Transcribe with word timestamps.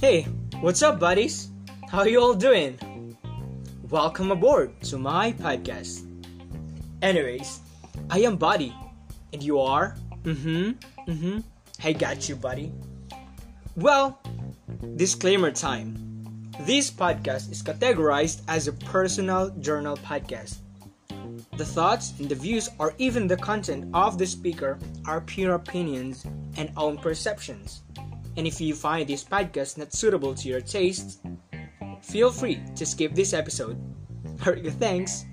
Hey, 0.00 0.24
what's 0.64 0.80
up, 0.80 0.98
buddies? 0.98 1.50
How 1.90 2.04
you 2.04 2.18
all 2.18 2.32
doing? 2.32 2.80
Welcome 3.90 4.30
aboard 4.30 4.80
to 4.88 4.96
my 4.96 5.32
podcast. 5.32 6.08
Anyways, 7.02 7.60
I 8.08 8.20
am 8.20 8.36
Buddy, 8.36 8.74
and 9.34 9.42
you 9.42 9.60
are? 9.60 9.98
Mm-hmm, 10.24 10.80
mm-hmm. 11.12 11.40
I 11.84 11.92
got 11.92 12.26
you, 12.26 12.36
buddy. 12.36 12.72
Well, 13.76 14.18
disclaimer 14.96 15.50
time. 15.50 15.92
This 16.60 16.90
podcast 16.90 17.52
is 17.52 17.62
categorized 17.62 18.40
as 18.48 18.66
a 18.66 18.72
personal 18.72 19.50
journal 19.60 19.98
podcast. 19.98 20.56
The 21.60 21.66
thoughts 21.66 22.14
and 22.16 22.24
the 22.26 22.40
views 22.40 22.70
or 22.80 22.94
even 22.96 23.28
the 23.28 23.36
content 23.36 23.84
of 23.92 24.16
the 24.16 24.24
speaker 24.24 24.78
are 25.04 25.20
pure 25.20 25.60
opinions 25.60 26.24
and 26.56 26.72
own 26.74 26.96
perceptions. 26.96 27.82
And 28.40 28.46
if 28.46 28.62
you 28.62 28.72
find 28.72 29.04
this 29.04 29.22
podcast 29.22 29.76
not 29.76 29.92
suitable 29.92 30.34
to 30.40 30.48
your 30.48 30.62
tastes, 30.64 31.20
feel 32.00 32.32
free 32.32 32.64
to 32.76 32.86
skip 32.86 33.12
this 33.12 33.36
episode. 33.36 33.76
Alright, 34.40 34.72
thanks. 34.80 35.28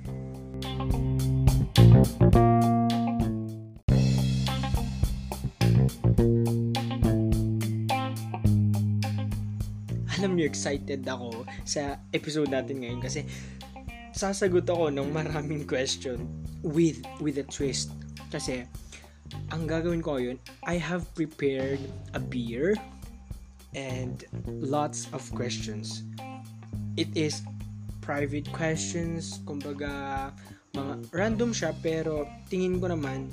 Alam 10.19 10.35
niyo, 10.35 10.43
excited 10.43 11.07
ako 11.07 11.47
sa 11.63 11.95
episode 12.11 12.51
natin 12.51 12.83
ngayon 12.83 12.99
kasi 12.99 13.23
sasagot 14.17 14.65
ako 14.65 14.89
ng 14.89 15.13
maraming 15.13 15.63
question 15.69 16.25
with 16.65 16.97
with 17.21 17.37
a 17.37 17.45
twist. 17.45 17.93
Kasi 18.33 18.65
ang 19.53 19.69
gagawin 19.69 20.01
ko 20.01 20.17
ngayon, 20.17 20.41
I 20.65 20.81
have 20.81 21.05
prepared 21.13 21.79
a 22.17 22.19
beer 22.19 22.73
and 23.77 24.25
lots 24.47 25.05
of 25.13 25.21
questions. 25.37 26.01
It 26.97 27.13
is 27.13 27.45
private 28.01 28.49
questions, 28.49 29.37
kumbaga 29.45 30.33
mga 30.73 30.93
random 31.13 31.51
siya 31.53 31.75
pero 31.79 32.25
tingin 32.49 32.81
ko 32.81 32.89
naman 32.89 33.29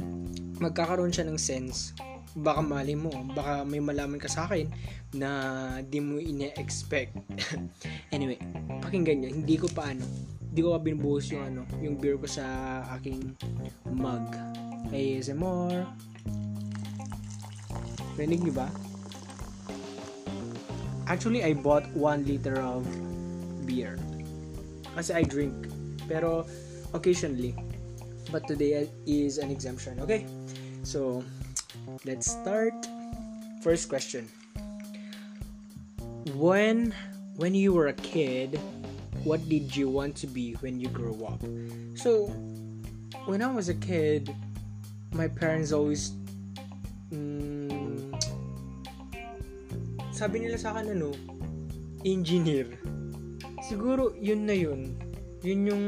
magkakaroon 0.60 1.14
siya 1.14 1.24
ng 1.24 1.40
sense. 1.40 1.96
Baka 2.34 2.60
mali 2.60 2.98
mo, 2.98 3.14
baka 3.32 3.62
may 3.62 3.78
malaman 3.78 4.18
ka 4.18 4.26
sa 4.26 4.50
akin 4.50 4.66
na 5.14 5.30
di 5.86 6.02
mo 6.02 6.18
ine-expect. 6.18 7.14
anyway, 8.14 8.36
pakinggan 8.82 9.22
nyo, 9.22 9.30
hindi 9.30 9.54
ko 9.54 9.70
pa 9.70 9.94
hindi 10.54 10.62
ko 10.62 10.78
pa 10.78 10.86
binubuhos 10.86 11.34
yung 11.34 11.42
ano, 11.50 11.66
yung 11.82 11.98
beer 11.98 12.14
ko 12.14 12.30
sa 12.30 12.46
aking 12.94 13.34
mug. 13.90 14.22
ASMR. 14.94 15.82
Rinig 18.14 18.38
niyo 18.38 18.54
ba? 18.54 18.70
Actually, 21.10 21.42
I 21.42 21.58
bought 21.58 21.90
1 21.98 22.30
liter 22.30 22.62
of 22.62 22.86
beer. 23.66 23.98
Kasi 24.94 25.10
I 25.18 25.26
drink. 25.26 25.58
Pero, 26.06 26.46
occasionally. 26.94 27.58
But 28.30 28.46
today 28.46 28.86
is 29.10 29.42
an 29.42 29.50
exemption. 29.50 29.98
Okay? 30.06 30.22
So, 30.86 31.26
let's 32.06 32.30
start. 32.30 32.78
First 33.58 33.90
question. 33.90 34.30
When, 36.38 36.94
when 37.42 37.58
you 37.58 37.74
were 37.74 37.90
a 37.90 37.98
kid, 37.98 38.62
what 39.24 39.40
did 39.48 39.72
you 39.74 39.88
want 39.88 40.14
to 40.20 40.28
be 40.28 40.52
when 40.60 40.78
you 40.78 40.88
grow 40.88 41.16
up? 41.24 41.40
So, 41.96 42.28
when 43.24 43.40
I 43.40 43.48
was 43.48 43.68
a 43.72 43.74
kid, 43.76 44.28
my 45.12 45.28
parents 45.28 45.72
always 45.72 46.12
mm, 47.08 48.12
sabi 50.12 50.44
nila 50.44 50.60
sa 50.60 50.76
akin 50.76 50.94
ano 50.94 51.10
engineer. 52.04 52.68
Siguro 53.64 54.12
yun 54.20 54.44
na 54.44 54.54
yun. 54.54 54.92
Yun 55.40 55.60
yung 55.68 55.84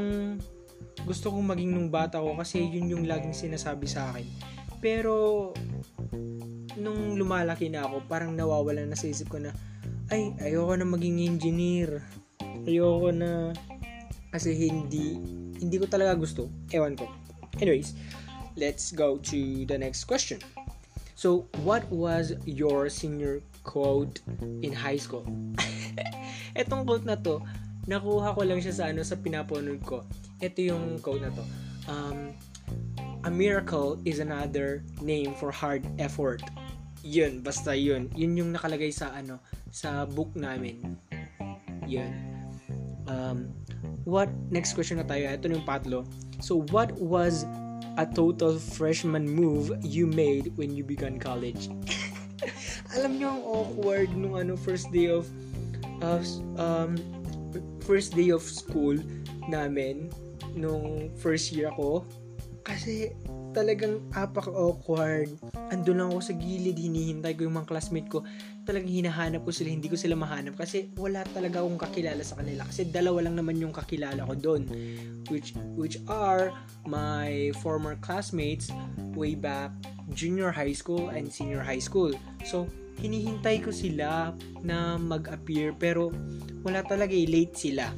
gusto 1.05 1.29
kong 1.29 1.45
maging 1.45 1.71
nung 1.77 1.89
bata 1.93 2.19
ko 2.19 2.33
kasi 2.35 2.65
yun 2.65 2.89
yung 2.89 3.03
laging 3.05 3.37
sinasabi 3.37 3.85
sa 3.85 4.11
akin. 4.11 4.25
Pero 4.81 5.53
nung 6.77 7.17
lumalaki 7.17 7.69
na 7.69 7.85
ako 7.85 8.05
parang 8.05 8.33
nawawala 8.33 8.85
na 8.85 8.97
sa 8.97 9.09
isip 9.09 9.29
ko 9.33 9.41
na 9.41 9.53
ay 10.13 10.33
ayoko 10.39 10.73
na 10.77 10.85
maging 10.85 11.25
engineer 11.25 12.05
ayoko 12.67 13.09
na 13.13 13.51
kasi 14.31 14.53
hindi 14.53 15.17
hindi 15.57 15.75
ko 15.79 15.89
talaga 15.89 16.19
gusto 16.19 16.51
ewan 16.69 16.93
ko 16.93 17.07
anyways 17.57 17.95
let's 18.57 18.91
go 18.91 19.17
to 19.29 19.65
the 19.65 19.77
next 19.77 20.03
question. 20.09 20.41
So, 21.15 21.45
what 21.63 21.85
was 21.89 22.33
your 22.45 22.89
senior 22.89 23.41
quote 23.63 24.19
in 24.61 24.73
high 24.73 24.97
school? 24.97 25.25
Etong 26.57 26.85
quote 26.85 27.05
na 27.05 27.15
to, 27.21 27.41
nakuha 27.85 28.33
ko 28.33 28.41
lang 28.45 28.61
siya 28.61 28.73
sa 28.73 28.83
ano 28.89 29.05
sa 29.05 29.15
pinapanood 29.17 29.81
ko. 29.85 30.03
Ito 30.41 30.59
yung 30.61 30.85
quote 31.01 31.21
na 31.21 31.31
to. 31.33 31.43
Um, 31.87 32.33
a 33.25 33.31
miracle 33.31 33.97
is 34.05 34.19
another 34.19 34.83
name 35.01 35.33
for 35.37 35.53
hard 35.53 35.85
effort. 35.97 36.41
Yun, 37.01 37.41
basta 37.41 37.73
yun. 37.73 38.09
Yun 38.13 38.37
yung 38.37 38.51
nakalagay 38.53 38.93
sa 38.93 39.13
ano, 39.13 39.41
sa 39.73 40.05
book 40.05 40.33
namin. 40.37 40.97
Yun. 41.89 42.26
Um, 43.07 43.51
what, 44.03 44.29
next 44.51 44.75
question 44.75 44.99
na 44.99 45.07
tayo. 45.07 45.27
Ito 45.27 45.47
yung 45.47 45.63
patlo. 45.63 46.03
So, 46.43 46.67
what 46.75 46.91
was 46.99 47.47
a 47.97 48.05
total 48.05 48.61
freshman 48.61 49.25
move 49.25 49.73
you 49.81 50.05
made 50.05 50.53
when 50.55 50.75
you 50.77 50.85
began 50.85 51.17
college. 51.17 51.67
Alam 52.95 53.17
niyo 53.17 53.27
ang 53.33 53.41
awkward 53.43 54.09
nung 54.13 54.37
ano 54.37 54.53
first 54.53 54.93
day 54.93 55.09
of 55.09 55.25
uh, 56.05 56.21
um 56.61 56.93
first 57.81 58.13
day 58.13 58.29
of 58.29 58.45
school 58.45 58.93
namin 59.49 60.13
nung 60.53 61.09
first 61.17 61.49
year 61.49 61.73
ako 61.73 62.05
kasi 62.61 63.15
talagang 63.55 64.03
apak 64.13 64.45
awkward. 64.51 65.33
Andun 65.73 65.97
lang 65.97 66.09
ako 66.13 66.21
sa 66.21 66.35
gilid, 66.35 66.77
hinihintay 66.77 67.33
ko 67.33 67.47
yung 67.47 67.57
mga 67.57 67.69
classmate 67.71 68.11
ko. 68.11 68.21
Talagang 68.67 68.91
hinahanap 68.91 69.47
ko 69.47 69.51
sila, 69.55 69.71
hindi 69.71 69.87
ko 69.87 69.95
sila 69.95 70.19
mahanap 70.19 70.59
kasi 70.59 70.91
wala 70.99 71.23
talaga 71.31 71.63
akong 71.63 71.79
kakilala 71.79 72.19
sa 72.19 72.35
kanila. 72.43 72.67
Kasi 72.67 72.91
dalawa 72.91 73.23
lang 73.23 73.39
naman 73.39 73.55
yung 73.63 73.71
kakilala 73.71 74.27
ko 74.27 74.35
doon. 74.35 74.67
Which, 75.31 75.55
which 75.79 75.95
are 76.11 76.51
my 76.83 77.55
former 77.63 77.95
classmates 78.03 78.67
way 79.15 79.39
back 79.39 79.71
junior 80.11 80.51
high 80.51 80.75
school 80.75 81.15
and 81.15 81.31
senior 81.31 81.63
high 81.63 81.79
school. 81.79 82.11
So, 82.43 82.67
hinihintay 82.99 83.63
ko 83.63 83.71
sila 83.71 84.35
na 84.63 84.99
mag-appear 84.99 85.71
pero 85.75 86.11
wala 86.67 86.83
talaga 86.83 87.15
eh, 87.15 87.27
late 87.27 87.55
sila. 87.55 87.91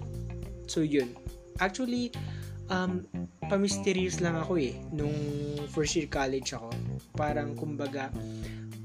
So, 0.69 0.85
yun. 0.85 1.13
Actually, 1.57 2.13
um, 2.69 3.03
pa-mysterious 3.49 4.21
lang 4.21 4.37
ako 4.37 4.61
eh 4.61 4.77
nung 4.93 5.13
first 5.73 5.97
year 5.97 6.07
college 6.09 6.53
ako. 6.53 6.69
Parang 7.17 7.57
kumbaga 7.57 8.13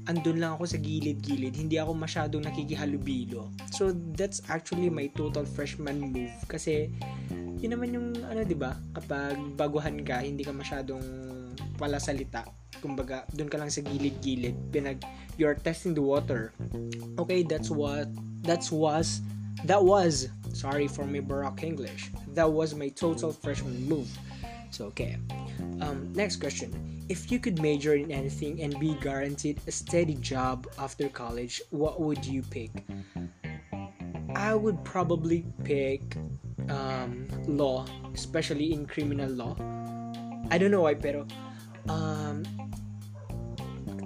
andun 0.05 0.37
lang 0.37 0.57
ako 0.57 0.69
sa 0.69 0.77
gilid-gilid. 0.77 1.57
Hindi 1.57 1.81
ako 1.81 1.97
masyadong 1.97 2.45
nakikihalubilo. 2.45 3.49
So 3.73 3.93
that's 4.13 4.45
actually 4.49 4.89
my 4.89 5.09
total 5.13 5.45
freshman 5.45 6.13
move 6.13 6.33
kasi 6.45 6.93
yun 7.59 7.73
naman 7.77 7.89
yung 7.95 8.07
ano 8.29 8.45
'di 8.45 8.57
ba? 8.57 8.77
Kapag 8.93 9.57
baguhan 9.57 10.01
ka, 10.05 10.21
hindi 10.21 10.45
ka 10.45 10.53
masyadong 10.53 11.01
pala 11.75 11.97
salita. 11.97 12.45
Kumbaga, 12.79 13.25
doon 13.33 13.49
ka 13.49 13.57
lang 13.57 13.71
sa 13.73 13.81
gilid-gilid. 13.81 14.53
Pinag 14.69 15.01
you're 15.41 15.57
testing 15.57 15.97
the 15.97 16.03
water. 16.03 16.53
Okay, 17.17 17.41
that's 17.41 17.73
what 17.73 18.07
that's 18.45 18.69
was 18.69 19.25
that 19.65 19.81
was 19.81 20.29
sorry 20.53 20.87
for 20.87 21.03
my 21.03 21.19
baroque 21.19 21.65
English. 21.65 22.13
That 22.37 22.51
was 22.51 22.75
my 22.77 22.93
total 22.93 23.33
freshman 23.33 23.89
move. 23.89 24.07
So, 24.75 24.91
okay. 24.91 25.15
Um, 25.79 26.11
next 26.11 26.43
question. 26.43 26.75
If 27.07 27.31
you 27.31 27.39
could 27.39 27.63
major 27.63 27.95
in 27.95 28.11
anything 28.11 28.59
and 28.59 28.75
be 28.75 28.99
guaranteed 28.99 29.63
a 29.67 29.71
steady 29.71 30.19
job 30.19 30.67
after 30.75 31.07
college, 31.07 31.63
what 31.71 32.03
would 32.03 32.27
you 32.27 32.43
pick? 32.43 32.83
I 34.35 34.51
would 34.51 34.83
probably 34.83 35.47
pick 35.63 36.19
um, 36.67 37.23
law, 37.47 37.87
especially 38.11 38.75
in 38.75 38.83
criminal 38.83 39.31
law. 39.31 39.55
I 40.51 40.59
don't 40.59 40.75
know 40.75 40.83
why, 40.83 40.99
pero 40.99 41.23
um, 41.87 42.43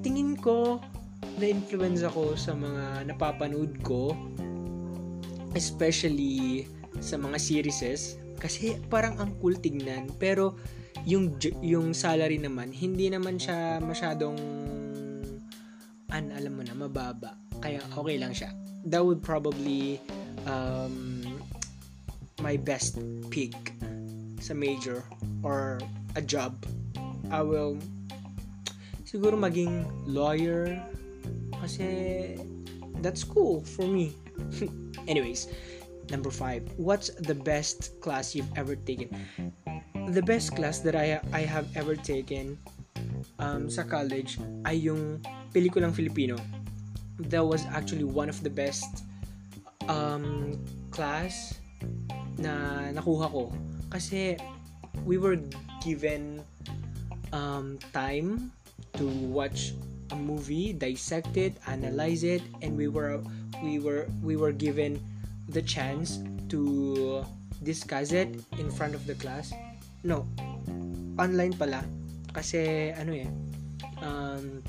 tingin 0.05 0.37
ko 0.37 0.77
na-influence 1.41 2.05
ako 2.05 2.37
sa 2.37 2.53
mga 2.53 3.09
napapanood 3.09 3.81
ko, 3.81 4.13
especially 5.57 6.69
sa 7.01 7.17
mga 7.17 7.41
series 7.41 7.81
kasi 8.39 8.79
parang 8.87 9.19
ang 9.19 9.35
cool 9.43 9.59
tignan. 9.59 10.09
Pero 10.15 10.55
yung, 11.03 11.35
yung 11.61 11.91
salary 11.91 12.39
naman, 12.39 12.71
hindi 12.71 13.11
naman 13.11 13.37
siya 13.37 13.83
masyadong 13.83 14.39
an 16.09 16.33
alam 16.33 16.53
mo 16.57 16.63
na, 16.65 16.73
mababa. 16.73 17.37
Kaya 17.61 17.83
okay 17.93 18.17
lang 18.17 18.33
siya. 18.33 18.49
That 18.87 19.03
would 19.05 19.21
probably 19.21 20.01
um, 20.47 21.21
my 22.41 22.55
best 22.55 22.97
pick 23.29 23.53
sa 24.39 24.55
major 24.55 25.03
or 25.43 25.77
a 26.15 26.23
job. 26.23 26.55
I 27.29 27.43
will 27.43 27.77
siguro 29.05 29.37
maging 29.37 29.85
lawyer 30.07 30.79
kasi 31.61 32.37
that's 33.03 33.23
cool 33.23 33.61
for 33.61 33.85
me. 33.85 34.15
Anyways, 35.11 35.51
number 36.11 36.29
five, 36.29 36.65
what's 36.77 37.09
the 37.21 37.35
best 37.35 37.99
class 38.01 38.35
you've 38.35 38.51
ever 38.55 38.75
taken? 38.75 39.13
The 40.09 40.21
best 40.21 40.55
class 40.55 40.79
that 40.81 40.95
I 40.95 41.21
I 41.33 41.45
have 41.45 41.69
ever 41.77 41.95
taken 41.95 42.57
um, 43.37 43.69
sa 43.69 43.85
college 43.85 44.41
ay 44.65 44.89
yung 44.89 45.21
pelikulang 45.53 45.93
Filipino. 45.93 46.37
That 47.29 47.43
was 47.43 47.67
actually 47.69 48.07
one 48.07 48.31
of 48.31 48.41
the 48.41 48.49
best 48.49 49.05
um, 49.91 50.57
class 50.89 51.59
na 52.39 52.87
nakuha 52.95 53.27
ko. 53.29 53.51
Kasi 53.91 54.39
we 55.03 55.19
were 55.19 55.37
given 55.83 56.41
um, 57.35 57.77
time 57.91 58.51
to 58.95 59.05
watch 59.29 59.75
a 60.11 60.17
movie, 60.17 60.73
dissect 60.73 61.37
it, 61.37 61.53
analyze 61.67 62.23
it, 62.23 62.41
and 62.61 62.73
we 62.73 62.87
were 62.87 63.21
we 63.61 63.77
were 63.79 64.07
we 64.23 64.35
were 64.39 64.55
given 64.55 64.97
the 65.49 65.61
chance 65.61 66.21
to 66.49 67.25
discuss 67.65 68.13
it 68.13 68.29
in 68.57 68.69
front 68.71 68.95
of 68.95 69.03
the 69.09 69.17
class. 69.17 69.51
No, 70.05 70.29
online 71.19 71.53
pala. 71.57 71.83
Kasi 72.31 72.91
ano 72.95 73.11
eh, 73.11 73.29
um, 73.99 74.63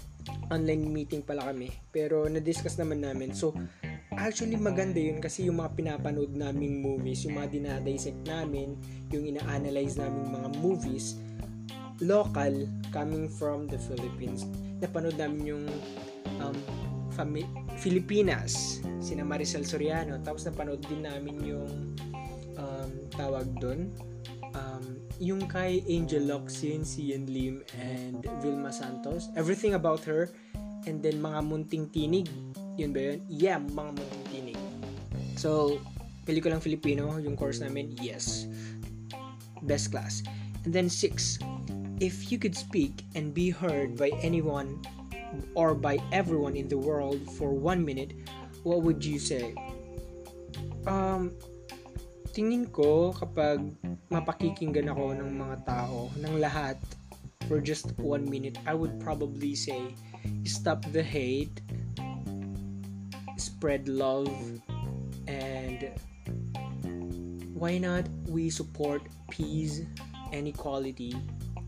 online 0.51 0.85
meeting 0.91 1.23
pala 1.23 1.53
kami. 1.53 1.71
Pero 1.95 2.27
na-discuss 2.27 2.81
naman 2.81 3.05
namin. 3.05 3.31
So, 3.37 3.55
actually 4.17 4.59
maganda 4.59 4.99
yun 4.99 5.23
kasi 5.23 5.47
yung 5.47 5.63
mga 5.63 5.79
pinapanood 5.79 6.35
naming 6.35 6.83
movies, 6.83 7.23
yung 7.25 7.39
mga 7.39 7.55
dinadissect 7.55 8.21
namin, 8.27 8.75
yung 9.15 9.25
ina-analyze 9.25 9.97
naming 9.97 10.29
mga 10.35 10.49
movies, 10.59 11.17
local, 12.03 12.67
coming 12.91 13.31
from 13.31 13.71
the 13.71 13.79
Philippines. 13.79 14.49
Napanood 14.83 15.17
namin 15.21 15.57
yung 15.57 15.65
um, 16.43 16.57
fami- 17.15 17.49
Filipinas, 17.81 18.85
sina 19.01 19.25
Maricel 19.25 19.65
Soriano. 19.65 20.21
Tapos 20.21 20.45
napanood 20.45 20.85
din 20.85 21.01
namin 21.09 21.41
yung 21.41 21.97
um, 22.61 22.91
tawag 23.17 23.49
doon, 23.57 23.89
um, 24.53 24.85
yung 25.17 25.49
kay 25.49 25.81
Angel 25.89 26.29
Locsin, 26.29 26.85
Cian 26.85 27.25
Lim, 27.25 27.65
and 27.81 28.21
Vilma 28.45 28.69
Santos. 28.69 29.33
Everything 29.33 29.73
about 29.73 30.05
her. 30.05 30.29
And 30.85 31.01
then 31.01 31.25
mga 31.25 31.41
munting 31.41 31.89
tinig. 31.89 32.29
Yun 32.77 32.93
ba 32.93 33.01
yun? 33.13 33.19
Yeah, 33.29 33.61
mga 33.61 33.97
munting 33.97 34.25
tinig. 34.29 34.61
So, 35.41 35.81
pelikulang 36.29 36.61
Filipino, 36.61 37.17
yung 37.17 37.33
course 37.33 37.65
namin, 37.65 37.97
yes. 37.97 38.45
Best 39.65 39.89
class. 39.89 40.21
And 40.69 40.73
then 40.77 40.93
six, 40.93 41.41
if 42.01 42.29
you 42.29 42.37
could 42.37 42.57
speak 42.57 43.09
and 43.17 43.33
be 43.33 43.49
heard 43.49 43.97
by 43.97 44.13
anyone 44.21 44.81
or 45.55 45.75
by 45.75 45.99
everyone 46.13 46.57
in 46.57 46.69
the 46.69 46.79
world 46.79 47.21
for 47.37 47.53
one 47.53 47.85
minute, 47.85 48.15
what 48.63 48.83
would 48.83 49.05
you 49.05 49.19
say? 49.19 49.55
Um, 50.87 51.33
tingin 52.33 52.71
ko 52.71 53.13
kapag 53.13 53.63
mapakikinggan 54.11 54.91
ako 54.91 55.15
ng 55.19 55.31
mga 55.39 55.57
tao, 55.67 56.11
ng 56.19 56.35
lahat, 56.41 56.79
for 57.51 57.59
just 57.59 57.91
one 57.99 58.23
minute, 58.31 58.59
I 58.67 58.75
would 58.75 59.03
probably 59.03 59.59
say, 59.59 59.91
stop 60.47 60.87
the 60.95 61.03
hate, 61.03 61.61
spread 63.37 63.91
love, 63.91 64.31
and 65.27 65.91
why 67.55 67.77
not 67.77 68.07
we 68.31 68.49
support 68.49 69.03
peace 69.29 69.83
and 70.33 70.47
equality 70.47 71.13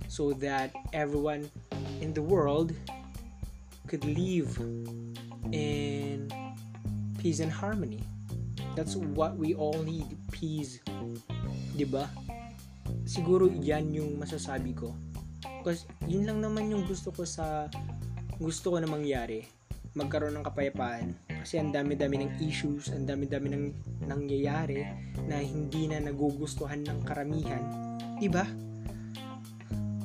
so 0.08 0.32
that 0.38 0.70
everyone 0.92 1.50
in 2.00 2.14
the 2.14 2.22
world 2.22 2.72
could 3.92 4.08
live 4.08 4.48
in 5.52 6.24
peace 7.20 7.44
and 7.44 7.52
harmony. 7.52 8.00
That's 8.72 8.96
what 8.96 9.36
we 9.36 9.52
all 9.52 9.76
need, 9.84 10.16
peace. 10.32 10.80
'Di 11.76 11.84
ba? 11.84 12.08
Siguro 13.04 13.52
'yan 13.52 13.92
yung 13.92 14.16
masasabi 14.16 14.72
ko. 14.72 14.96
Because 15.60 15.84
yun 16.08 16.24
lang 16.24 16.40
naman 16.40 16.72
yung 16.72 16.88
gusto 16.88 17.12
ko 17.12 17.28
sa 17.28 17.68
gusto 18.40 18.72
ko 18.72 18.80
na 18.80 18.88
mangyari. 18.88 19.44
Magkaroon 19.92 20.40
ng 20.40 20.46
kapayapaan. 20.48 21.12
Kasi 21.28 21.60
ang 21.60 21.68
dami-dami 21.68 22.24
ng 22.24 22.40
issues, 22.40 22.88
ang 22.88 23.04
dami-dami 23.04 23.52
ng 23.52 23.64
nangyayari 24.08 24.88
na 25.28 25.36
hindi 25.36 25.92
na 25.92 26.00
nagugustuhan 26.00 26.80
ng 26.80 27.04
karamihan. 27.04 27.60
'Di 28.16 28.32
ba? 28.32 28.48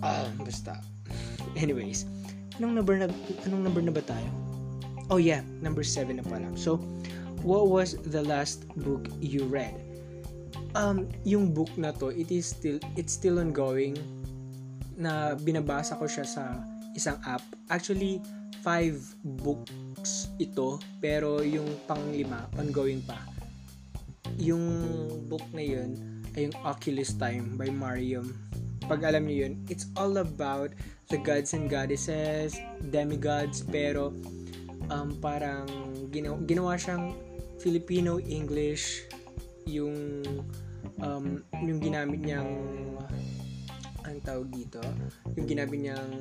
Ah, 0.04 0.28
basta. 0.44 0.76
Anyways, 1.56 2.04
anong 2.58 2.74
number 2.74 2.96
na 2.98 3.08
anong 3.46 3.64
number 3.64 3.82
na 3.82 3.94
ba 3.94 4.04
tayo? 4.04 4.30
Oh 5.08 5.22
yeah, 5.22 5.46
number 5.64 5.86
7 5.86 6.20
na 6.20 6.26
pala. 6.26 6.52
So, 6.60 6.82
what 7.46 7.72
was 7.72 7.96
the 8.12 8.22
last 8.26 8.68
book 8.84 9.08
you 9.24 9.48
read? 9.48 9.78
Um, 10.76 11.08
yung 11.24 11.56
book 11.56 11.72
na 11.80 11.96
to, 11.98 12.12
it 12.12 12.28
is 12.30 12.52
still 12.52 12.78
it's 13.00 13.16
still 13.16 13.40
ongoing 13.40 13.96
na 14.98 15.38
binabasa 15.38 15.96
ko 15.96 16.10
siya 16.10 16.26
sa 16.28 16.44
isang 16.98 17.18
app. 17.24 17.46
Actually, 17.72 18.20
five 18.66 19.00
books 19.24 20.28
ito, 20.42 20.82
pero 21.00 21.40
yung 21.46 21.70
panglima, 21.88 22.50
ongoing 22.60 23.00
pa. 23.06 23.22
Yung 24.42 24.60
book 25.32 25.46
na 25.56 25.64
yun 25.64 25.96
ay 26.36 26.52
yung 26.52 26.58
Oculus 26.68 27.16
Time 27.16 27.56
by 27.56 27.72
Mariam 27.72 28.28
pag 28.88 29.04
alam 29.04 29.28
niyo 29.28 29.48
yun, 29.48 29.54
it's 29.68 29.92
all 30.00 30.24
about 30.24 30.72
the 31.12 31.20
gods 31.20 31.52
and 31.52 31.68
goddesses, 31.68 32.56
demigods, 32.90 33.64
pero 33.68 34.16
um, 34.88 35.16
parang 35.20 35.68
ginawa, 36.12 36.40
ginawa 36.48 36.74
siyang 36.80 37.16
Filipino 37.60 38.18
English 38.24 39.08
yung 39.68 40.24
um, 41.04 41.44
yung 41.60 41.80
ginamit 41.84 42.24
niyang 42.24 42.52
ang 44.08 44.18
tawag 44.24 44.48
dito? 44.56 44.80
Yung 45.36 45.48
ginamit 45.48 45.80
niyang 45.84 46.12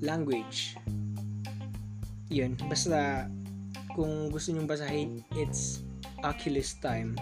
language. 0.00 0.80
Yun 2.32 2.56
basta 2.68 3.28
kung 3.92 4.32
gusto 4.32 4.52
nyong 4.52 4.68
basahin 4.68 5.10
it's 5.36 5.84
Oculus 6.24 6.74
time. 6.80 7.14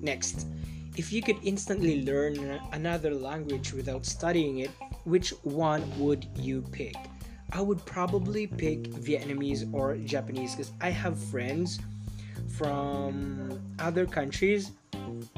Next 0.00 0.48
If 0.96 1.12
you 1.12 1.22
could 1.22 1.38
instantly 1.42 2.06
learn 2.06 2.38
another 2.72 3.10
language 3.10 3.72
without 3.72 4.06
studying 4.06 4.58
it, 4.58 4.70
which 5.04 5.30
one 5.42 5.82
would 5.98 6.26
you 6.38 6.62
pick? 6.70 6.94
I 7.50 7.60
would 7.60 7.84
probably 7.84 8.46
pick 8.46 8.90
Vietnamese 9.02 9.66
or 9.74 9.96
Japanese 9.96 10.54
because 10.54 10.72
I 10.80 10.90
have 10.90 11.18
friends 11.18 11.78
from 12.58 13.58
other 13.78 14.06
countries 14.06 14.70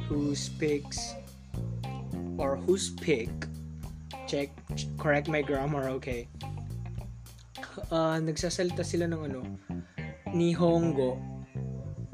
who 0.08 0.34
speaks 0.34 1.14
or 2.36 2.56
who 2.56 2.76
speak 2.76 3.30
check 4.28 4.50
correct 4.98 5.28
my 5.28 5.40
grammar 5.40 5.88
okay 5.88 6.28
uh, 7.88 8.20
nagsasalita 8.20 8.84
sila 8.84 9.08
ng 9.08 9.22
ano 9.32 9.40
Nihongo 10.36 11.16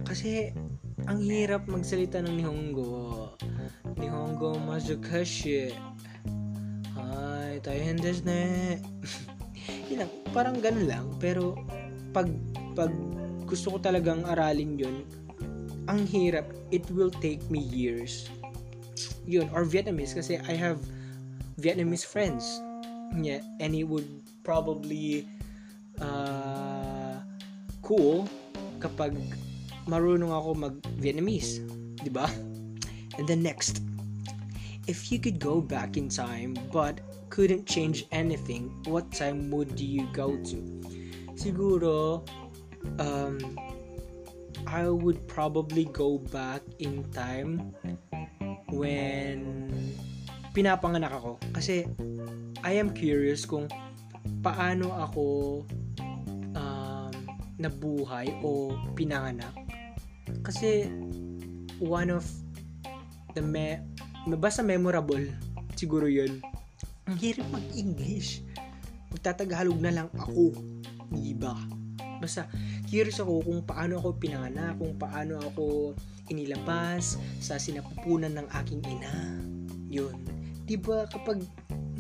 kasi 0.07 0.55
ang 1.07 1.19
hirap 1.19 1.67
magsalita 1.67 2.23
ng 2.23 2.35
Nihongo. 2.39 3.22
Mazukashi. 4.51 5.71
Ay, 6.99 7.63
tayo 7.63 7.79
desu 8.03 8.27
ne. 8.27 8.83
Yun 9.89 10.03
lang, 10.03 10.11
parang 10.35 10.59
ganun 10.59 10.91
lang. 10.91 11.07
Pero, 11.23 11.55
pag, 12.11 12.27
pag 12.75 12.91
gusto 13.47 13.77
ko 13.77 13.79
talagang 13.79 14.27
aralin 14.27 14.75
yun, 14.75 15.07
ang 15.87 16.03
hirap, 16.09 16.49
it 16.75 16.83
will 16.91 17.13
take 17.23 17.43
me 17.47 17.61
years. 17.61 18.27
Yun, 19.29 19.47
or 19.55 19.63
Vietnamese, 19.63 20.17
kasi 20.17 20.43
I 20.43 20.55
have 20.59 20.83
Vietnamese 21.63 22.03
friends. 22.03 22.43
Yeah, 23.13 23.45
and 23.61 23.77
it 23.77 23.85
would 23.85 24.09
probably 24.43 25.29
uh, 26.01 27.21
cool 27.85 28.27
kapag 28.81 29.15
marunong 29.87 30.33
ako 30.33 30.49
mag-Vietnamese, 30.71 31.61
ba? 32.11 32.27
And 33.21 33.29
then 33.29 33.45
next, 33.45 33.85
if 34.87 35.13
you 35.13 35.19
could 35.19 35.39
go 35.39 35.61
back 35.61 35.97
in 35.97 36.09
time 36.09 36.57
but 36.73 37.01
couldn't 37.31 37.67
change 37.67 38.07
anything, 38.11 38.71
what 38.85 39.11
time 39.13 39.51
would 39.51 39.79
you 39.79 40.07
go 40.13 40.37
to? 40.37 40.57
Siguro 41.35 42.27
um 42.99 43.39
I 44.67 44.89
would 44.89 45.27
probably 45.29 45.85
go 45.91 46.19
back 46.19 46.63
in 46.79 47.05
time 47.11 47.75
when 48.71 49.43
pinapanganak 50.55 51.13
ako 51.13 51.41
kasi 51.53 51.89
I 52.63 52.79
am 52.79 52.95
curious 52.95 53.45
kung 53.45 53.67
paano 54.45 54.93
ako 54.95 55.25
um, 56.55 57.13
nabuhay 57.59 58.31
o 58.45 58.73
pinanganak 58.95 59.53
kasi 60.47 60.89
one 61.83 62.09
of 62.13 62.25
the 63.35 63.43
me 63.43 63.81
basta 64.27 64.63
memorable 64.63 65.31
siguro 65.75 66.07
yun 66.07 66.39
ang 67.11 67.17
hirap 67.19 67.47
mag-English 67.51 68.47
magtatagalog 69.13 69.79
na 69.79 69.93
lang 69.93 70.09
ako. 70.17 70.57
Di 71.13 71.37
ba? 71.37 71.53
Basta, 72.19 72.49
curious 72.89 73.21
ako 73.21 73.45
kung 73.45 73.61
paano 73.63 74.01
ako 74.01 74.17
pinanganak, 74.17 74.81
kung 74.81 74.97
paano 74.97 75.37
ako 75.39 75.93
inilabas 76.33 77.21
sa 77.39 77.61
sinapupunan 77.61 78.33
ng 78.33 78.47
aking 78.65 78.81
ina. 78.89 79.39
Yun. 79.93 80.17
Di 80.65 80.81
ba 80.81 81.05
kapag 81.05 81.45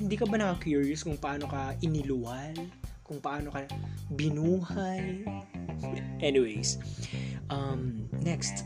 hindi 0.00 0.16
ka 0.16 0.24
ba 0.24 0.40
naka-curious 0.40 1.04
kung 1.04 1.20
paano 1.20 1.44
ka 1.46 1.76
iniluwal? 1.84 2.56
Kung 3.04 3.20
paano 3.20 3.52
ka 3.52 3.68
binuhay? 4.16 5.26
Anyways, 6.26 6.80
um, 7.52 8.08
next, 8.24 8.64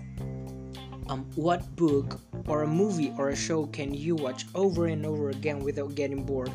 um, 1.10 1.26
what 1.34 1.64
book 1.75 2.20
or 2.48 2.62
a 2.62 2.66
movie 2.66 3.12
or 3.18 3.30
a 3.30 3.36
show 3.36 3.66
can 3.66 3.92
you 3.92 4.14
watch 4.14 4.46
over 4.54 4.86
and 4.86 5.04
over 5.04 5.30
again 5.30 5.60
without 5.60 5.94
getting 5.94 6.24
bored? 6.24 6.50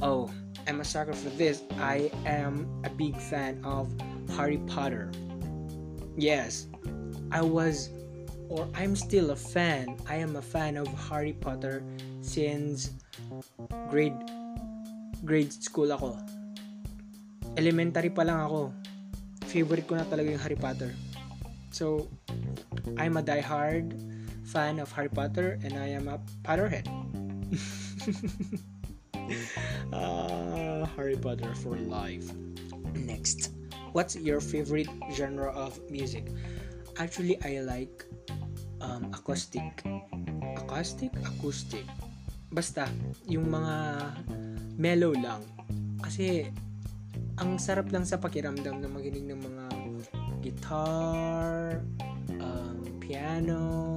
Oh, 0.00 0.30
I'm 0.66 0.80
a 0.80 0.84
sucker 0.84 1.12
for 1.12 1.30
this. 1.30 1.62
I 1.78 2.10
am 2.26 2.66
a 2.84 2.90
big 2.90 3.16
fan 3.18 3.58
of 3.64 3.90
Harry 4.36 4.58
Potter. 4.66 5.10
Yes, 6.16 6.66
I 7.30 7.42
was 7.42 7.90
or 8.48 8.68
I'm 8.74 8.94
still 8.94 9.30
a 9.30 9.36
fan. 9.36 9.96
I 10.08 10.16
am 10.16 10.36
a 10.36 10.42
fan 10.42 10.76
of 10.76 10.86
Harry 11.08 11.32
Potter 11.32 11.82
since 12.20 12.92
grade 13.88 14.18
grade 15.24 15.52
school 15.52 15.90
ako. 15.90 16.18
Elementary 17.56 18.10
pa 18.10 18.22
lang 18.22 18.44
ako. 18.44 18.72
Favorite 19.48 19.88
ko 19.88 19.96
na 19.96 20.04
talaga 20.04 20.32
yung 20.32 20.40
Harry 20.40 20.56
Potter. 20.56 20.92
So, 21.72 22.08
I'm 23.00 23.16
a 23.16 23.24
diehard 23.24 24.11
fan 24.44 24.78
of 24.78 24.90
Harry 24.92 25.08
Potter 25.08 25.58
and 25.64 25.78
I 25.78 25.88
am 25.94 26.08
a 26.08 26.18
Potterhead. 26.42 26.86
uh, 29.92 30.86
Harry 30.96 31.16
Potter 31.16 31.54
for 31.54 31.76
life. 31.76 32.30
Next. 32.94 33.52
What's 33.92 34.16
your 34.16 34.40
favorite 34.40 34.88
genre 35.12 35.52
of 35.52 35.76
music? 35.90 36.32
Actually, 36.96 37.36
I 37.44 37.60
like 37.60 38.04
um, 38.80 39.12
acoustic. 39.12 39.84
Acoustic? 40.56 41.12
Acoustic. 41.24 41.84
Basta, 42.52 42.88
yung 43.28 43.48
mga 43.48 43.74
mellow 44.76 45.12
lang. 45.12 45.40
Kasi, 46.00 46.48
ang 47.40 47.56
sarap 47.56 47.88
lang 47.92 48.04
sa 48.04 48.20
pakiramdam 48.20 48.80
na 48.80 48.88
maginig 48.88 49.24
ng 49.24 49.40
mga 49.40 49.64
guitar, 50.42 51.80
um, 52.40 52.80
piano, 53.00 53.96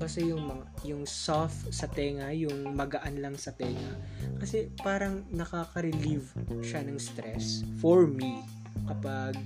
basta 0.00 0.24
yung 0.24 0.48
mga, 0.48 0.64
yung 0.88 1.04
soft 1.04 1.68
sa 1.68 1.84
tenga, 1.84 2.32
yung 2.32 2.72
magaan 2.72 3.20
lang 3.20 3.36
sa 3.36 3.52
tenga. 3.52 4.00
Kasi 4.40 4.72
parang 4.80 5.28
nakaka-relieve 5.28 6.32
siya 6.64 6.80
ng 6.80 6.96
stress 6.96 7.60
for 7.84 8.08
me 8.08 8.40
kapag 8.88 9.36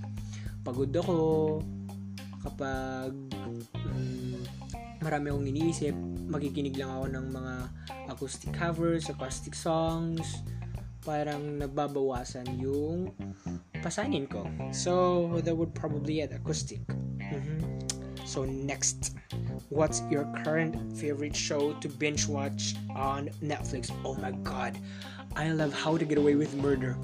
pagod 0.63 0.95
ako, 0.95 1.19
kapag 2.47 3.11
um, 3.83 4.39
marami 5.03 5.35
akong 5.35 5.49
iniisip, 5.51 5.95
magiginig 6.31 6.79
lang 6.79 6.95
ako 6.95 7.07
ng 7.11 7.27
mga 7.35 7.55
acoustic 8.15 8.55
covers, 8.55 9.11
acoustic 9.11 9.59
songs, 9.59 10.23
parang 11.03 11.59
nagbabawasan 11.59 12.47
yung 12.63 13.11
pasanin 13.83 14.31
ko. 14.31 14.47
So, 14.71 15.29
that 15.43 15.53
would 15.53 15.75
probably 15.75 16.23
add 16.23 16.33
acoustic. 16.33 16.81
Mm-hmm. 17.21 17.59
So, 18.25 18.45
next, 18.49 19.15
what's 19.69 20.01
your 20.09 20.25
current 20.45 20.97
favorite 20.97 21.37
show 21.37 21.77
to 21.85 21.89
binge 21.89 22.27
watch 22.27 22.75
on 22.97 23.29
Netflix? 23.45 23.93
Oh 24.01 24.17
my 24.17 24.33
god, 24.41 24.81
I 25.37 25.53
love 25.53 25.77
How 25.77 26.01
to 26.01 26.05
Get 26.05 26.17
Away 26.17 26.35
with 26.35 26.57
Murder. 26.57 26.97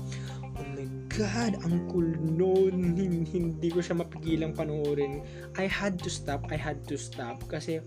Oh 0.56 0.64
my 0.72 0.88
God, 1.12 1.60
ang 1.60 1.92
cool 1.92 2.08
noon. 2.16 2.96
Hindi 3.36 3.68
ko 3.68 3.84
siya 3.84 4.00
mapigilang 4.00 4.56
panoorin. 4.56 5.20
I 5.60 5.68
had 5.68 6.00
to 6.00 6.10
stop, 6.10 6.48
I 6.48 6.56
had 6.56 6.88
to 6.88 6.96
stop. 6.96 7.44
Kasi 7.52 7.84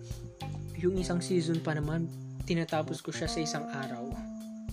yung 0.77 1.01
isang 1.01 1.17
season 1.17 1.57
pa 1.57 1.73
naman, 1.73 2.05
tinatapos 2.45 3.01
ko 3.01 3.09
siya 3.09 3.25
sa 3.25 3.39
isang 3.41 3.65
araw. 3.65 4.12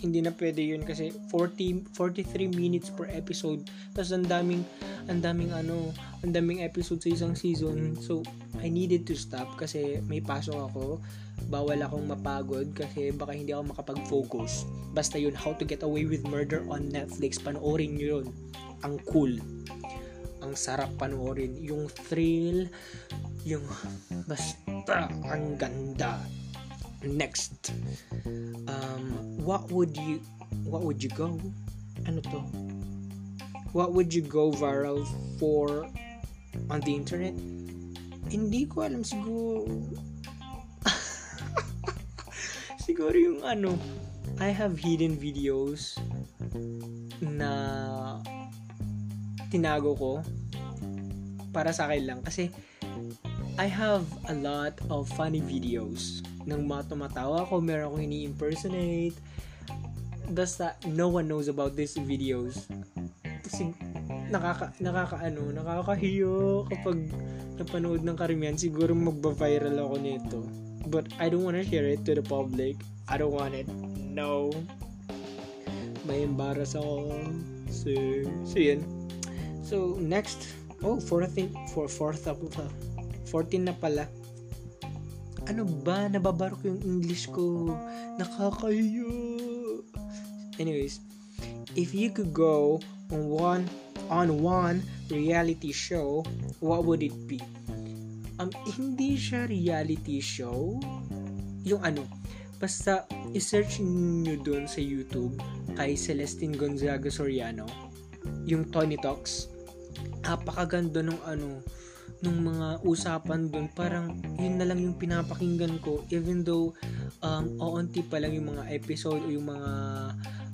Hindi 0.00 0.24
na 0.24 0.32
pwede 0.32 0.64
yun 0.64 0.82
kasi 0.82 1.12
40, 1.28 1.92
43 1.92 2.48
minutes 2.48 2.88
per 2.88 3.12
episode. 3.12 3.68
Tapos 3.92 4.10
ang 4.16 4.24
daming, 4.24 4.64
ang 5.12 5.20
daming 5.20 5.52
ano, 5.52 5.92
ang 6.24 6.32
daming 6.32 6.64
episode 6.64 7.04
sa 7.04 7.12
isang 7.12 7.36
season. 7.36 8.00
So, 8.00 8.24
I 8.64 8.72
needed 8.72 9.04
to 9.08 9.14
stop 9.16 9.60
kasi 9.60 10.00
may 10.08 10.24
pasok 10.24 10.72
ako. 10.72 11.04
Bawal 11.48 11.80
akong 11.84 12.08
mapagod 12.08 12.72
kasi 12.72 13.12
baka 13.12 13.36
hindi 13.36 13.52
ako 13.52 13.76
makapag-focus. 13.76 14.64
Basta 14.96 15.20
yun, 15.20 15.36
How 15.36 15.52
to 15.56 15.68
Get 15.68 15.84
Away 15.84 16.08
with 16.08 16.24
Murder 16.24 16.64
on 16.68 16.88
Netflix. 16.88 17.36
Panoorin 17.36 17.96
nyo 17.96 18.20
yun. 18.20 18.26
Ang 18.80 18.96
cool. 19.08 19.36
Ang 20.40 20.52
sarap 20.56 20.92
panoorin. 20.96 21.60
Yung 21.60 21.92
thrill, 21.92 22.68
yung 23.44 23.64
basta 24.28 25.12
ang 25.28 25.60
ganda. 25.60 26.39
Next. 27.02 27.72
Um, 28.68 29.38
what 29.40 29.72
would 29.72 29.96
you 29.96 30.20
what 30.64 30.82
would 30.82 31.02
you 31.02 31.10
go? 31.10 31.40
Ano 32.06 32.20
to? 32.28 32.40
What 33.72 33.94
would 33.94 34.12
you 34.12 34.22
go 34.22 34.52
viral 34.52 35.06
for 35.38 35.86
on 36.68 36.80
the 36.82 36.92
internet? 36.92 37.32
Hindi 38.28 38.66
ko 38.66 38.84
alam 38.84 39.06
siguro. 39.06 39.64
siguro 42.86 43.14
yung 43.14 43.40
ano, 43.46 43.78
I 44.42 44.52
have 44.52 44.76
hidden 44.76 45.16
videos 45.16 45.96
na 47.22 47.50
tinago 49.50 49.98
ko 49.98 50.12
para 51.50 51.74
sa 51.74 51.90
akin 51.90 52.02
lang 52.06 52.20
kasi 52.22 52.54
I 53.60 53.68
have 53.68 54.08
a 54.24 54.32
lot 54.32 54.72
of 54.88 55.04
funny 55.20 55.44
videos. 55.44 56.24
Ng 56.48 56.64
mga 56.64 56.96
tumatawa 56.96 57.44
ko, 57.44 57.60
meron 57.60 57.92
akong 57.92 58.08
ini-impersonate. 58.08 59.12
Basta 60.32 60.80
no 60.88 61.12
one 61.12 61.28
knows 61.28 61.52
about 61.52 61.76
these 61.76 61.92
videos. 62.00 62.64
Kasi 63.44 63.76
nakaka 64.32 64.72
nakakaano 64.80 65.52
nakakahiyo 65.52 66.64
kapag 66.72 67.04
napanood 67.60 68.00
ng 68.00 68.16
karamihan. 68.16 68.56
Siguro 68.56 68.96
magba-viral 68.96 69.76
ako 69.76 69.94
nito. 70.00 70.40
But 70.88 71.12
I 71.20 71.28
don't 71.28 71.44
wanna 71.44 71.60
share 71.60 71.84
it 71.84 72.00
to 72.08 72.16
the 72.16 72.24
public. 72.24 72.80
I 73.12 73.20
don't 73.20 73.36
want 73.36 73.52
it. 73.52 73.68
No. 74.08 74.56
May 76.08 76.24
embarrass 76.24 76.72
ako. 76.72 77.12
So 77.68 77.92
so 78.48 78.56
yun. 78.56 78.80
So 79.60 80.00
next. 80.00 80.48
Oh 80.80 80.96
14 80.96 81.76
for 81.76 81.92
fourth 81.92 82.24
up 82.24 82.40
14 83.30 83.70
na 83.70 83.74
pala 83.74 84.10
ano 85.46 85.62
ba 85.64 86.06
nababarok 86.10 86.66
yung 86.66 86.82
English 86.82 87.30
ko 87.30 87.70
nakakahiyo 88.18 89.10
anyways 90.58 91.00
if 91.78 91.94
you 91.94 92.10
could 92.10 92.34
go 92.34 92.82
on 93.10 93.30
one 93.30 93.64
on 94.10 94.42
one 94.42 94.82
reality 95.10 95.70
show, 95.70 96.26
what 96.58 96.84
would 96.84 97.02
it 97.02 97.14
be? 97.30 97.38
Um, 98.42 98.50
hindi 98.66 99.14
siya 99.14 99.46
reality 99.46 100.18
show. 100.18 100.82
Yung 101.62 101.80
ano, 101.86 102.02
basta 102.58 103.06
isearch 103.36 103.78
niyo 103.84 104.42
dun 104.42 104.66
sa 104.66 104.82
YouTube 104.82 105.38
kay 105.78 105.94
Celestine 105.94 106.58
Gonzaga 106.58 107.06
Soriano, 107.08 107.70
yung 108.48 108.66
Tony 108.68 108.98
Talks. 108.98 109.46
Napakaganda 110.26 111.06
nung 111.06 111.20
ano, 111.22 111.62
nung 112.20 112.44
mga 112.44 112.84
usapan 112.84 113.48
dun, 113.48 113.72
parang 113.72 114.12
yun 114.36 114.60
na 114.60 114.68
lang 114.68 114.80
yung 114.80 114.96
pinapakinggan 114.96 115.80
ko 115.80 116.04
even 116.12 116.44
though 116.44 116.76
um, 117.24 117.56
oonti 117.56 118.04
pa 118.04 118.20
lang 118.20 118.36
yung 118.36 118.52
mga 118.52 118.68
episode 118.76 119.24
o 119.24 119.28
yung 119.32 119.48
mga 119.48 119.70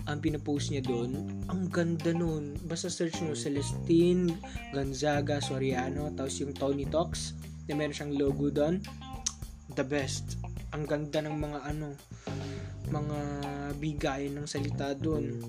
ang 0.07 0.23
pinapost 0.23 0.71
niya 0.71 0.87
doon, 0.87 1.43
ang 1.51 1.67
ganda 1.67 2.15
nun. 2.15 2.55
Basta 2.63 2.87
search 2.87 3.27
nyo 3.27 3.35
Celestine, 3.35 4.31
Gonzaga, 4.71 5.43
Soriano, 5.43 6.15
tapos 6.15 6.39
yung 6.39 6.55
Tony 6.55 6.87
Talks, 6.87 7.35
na 7.67 7.75
meron 7.75 7.91
siyang 7.91 8.15
logo 8.15 8.47
doon. 8.47 8.79
The 9.75 9.83
best. 9.83 10.39
Ang 10.71 10.87
ganda 10.87 11.27
ng 11.27 11.35
mga 11.35 11.59
ano, 11.67 11.99
mga 12.87 13.19
bigayan 13.83 14.39
ng 14.39 14.47
salita 14.47 14.95
doon. 14.95 15.43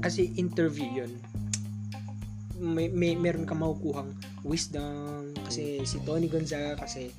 Kasi 0.00 0.32
interview 0.40 1.04
yun. 1.04 1.12
May, 2.56 2.88
may 2.88 3.12
meron 3.20 3.44
ka 3.44 3.52
makukuhang 3.52 4.16
wisdom 4.44 5.29
kasi 5.50 5.82
si 5.82 5.98
Tony 6.06 6.30
Gonzaga 6.30 6.86
kasi 6.86 7.10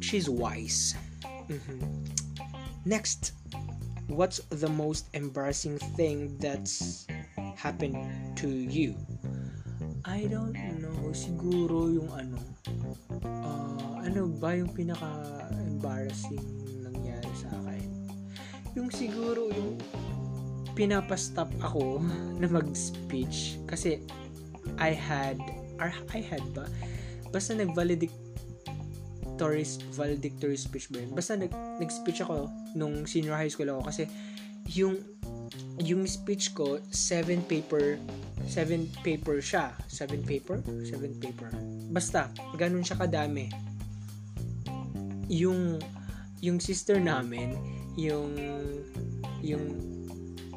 she's 0.00 0.32
wise. 0.32 0.96
Mm-hmm. 1.52 1.76
Next, 2.88 3.36
what's 4.08 4.40
the 4.48 4.72
most 4.72 5.12
embarrassing 5.12 5.76
thing 5.92 6.40
that's 6.40 7.04
happened 7.60 8.00
to 8.40 8.48
you? 8.48 8.96
I 10.08 10.24
don't 10.32 10.56
know. 10.80 11.12
Siguro 11.12 11.92
yung 11.92 12.08
ano. 12.16 12.40
Uh, 13.28 14.00
ano 14.00 14.32
ba 14.40 14.56
yung 14.56 14.72
pinaka-embarrassing 14.72 16.40
nangyari 16.80 17.32
sa 17.36 17.52
akin? 17.60 17.84
Yung 18.72 18.88
siguro 18.88 19.52
yung 19.52 19.76
pinapastop 20.72 21.52
ako 21.60 22.00
na 22.40 22.48
mag-speech 22.48 23.60
kasi 23.68 24.00
I 24.80 24.96
had 24.96 25.59
or 25.80 25.88
I 26.12 26.20
had 26.20 26.44
ba 26.52 26.68
basta 27.32 27.56
nag-valedictory 27.56 29.64
valedictory 29.96 30.60
speech 30.60 30.92
ba 30.92 31.00
yun? 31.00 31.16
Basta 31.16 31.32
nag, 31.38 31.54
nag-speech 31.80 32.20
ako 32.26 32.50
nung 32.76 33.08
senior 33.08 33.38
high 33.38 33.48
school 33.48 33.72
ako 33.72 33.88
kasi 33.88 34.04
yung 34.76 35.00
yung 35.80 36.04
speech 36.04 36.52
ko, 36.52 36.76
seven 36.92 37.40
paper, 37.48 37.96
seven 38.44 38.84
paper 39.00 39.40
siya. 39.40 39.72
Seven 39.88 40.20
paper? 40.22 40.60
Seven 40.84 41.16
paper. 41.16 41.48
Basta, 41.88 42.28
ganun 42.60 42.84
siya 42.84 43.00
kadami. 43.00 43.48
Yung, 45.32 45.80
yung 46.44 46.60
sister 46.60 47.00
namin, 47.00 47.56
yung, 47.96 48.36
yung, 49.40 49.64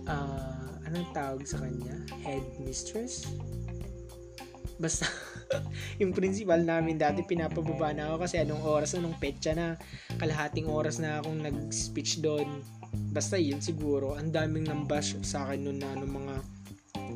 uh, 0.06 0.76
anong 0.84 1.08
tawag 1.16 1.48
sa 1.48 1.64
kanya? 1.64 1.96
Head 2.22 2.44
mistress? 2.60 3.24
Basta, 4.78 5.06
yung 6.02 6.14
principal 6.14 6.62
namin 6.62 6.98
dati 6.98 7.22
pinapababa 7.26 7.94
na 7.94 8.12
ako 8.12 8.26
kasi 8.26 8.36
anong 8.42 8.64
oras 8.64 8.98
anong 8.98 9.18
petsa 9.18 9.54
na, 9.54 9.78
kalahating 10.18 10.70
oras 10.70 10.98
na 10.98 11.22
akong 11.22 11.42
nag-speech 11.44 12.22
doon. 12.24 12.62
Basta 13.14 13.38
yun 13.38 13.62
siguro 13.62 14.18
ang 14.18 14.34
daming 14.34 14.70
nambash 14.70 15.18
sa 15.26 15.50
akin 15.50 15.66
noon 15.66 15.80
na 15.82 15.90
ano, 15.94 16.06
mga 16.06 16.36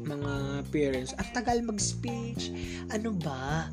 mga 0.08 0.34
parents. 0.70 1.12
Ang 1.18 1.30
tagal 1.34 1.58
mag-speech! 1.66 2.54
Ano 2.94 3.14
ba? 3.14 3.68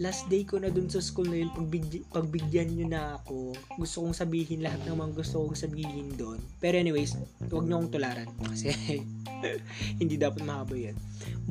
Last 0.00 0.26
day 0.32 0.42
ko 0.42 0.56
na 0.56 0.72
dun 0.72 0.88
sa 0.88 1.04
school 1.04 1.28
na 1.28 1.44
yun 1.44 1.52
pagbigyan, 1.52 2.02
pagbigyan 2.08 2.68
nyo 2.74 2.86
na 2.88 3.02
ako. 3.20 3.52
Gusto 3.76 4.02
kong 4.02 4.16
sabihin 4.16 4.64
lahat 4.64 4.80
ng 4.88 4.96
mga 4.96 5.12
gusto 5.20 5.44
kong 5.44 5.58
sabihin 5.58 6.16
doon. 6.16 6.40
Pero 6.58 6.80
anyways 6.80 7.14
huwag 7.52 7.68
nyo 7.68 7.84
akong 7.84 7.92
tularan 7.92 8.28
kasi 8.40 8.72
hindi 10.00 10.16
dapat 10.16 10.42
mahaba 10.46 10.72
yan 10.72 10.96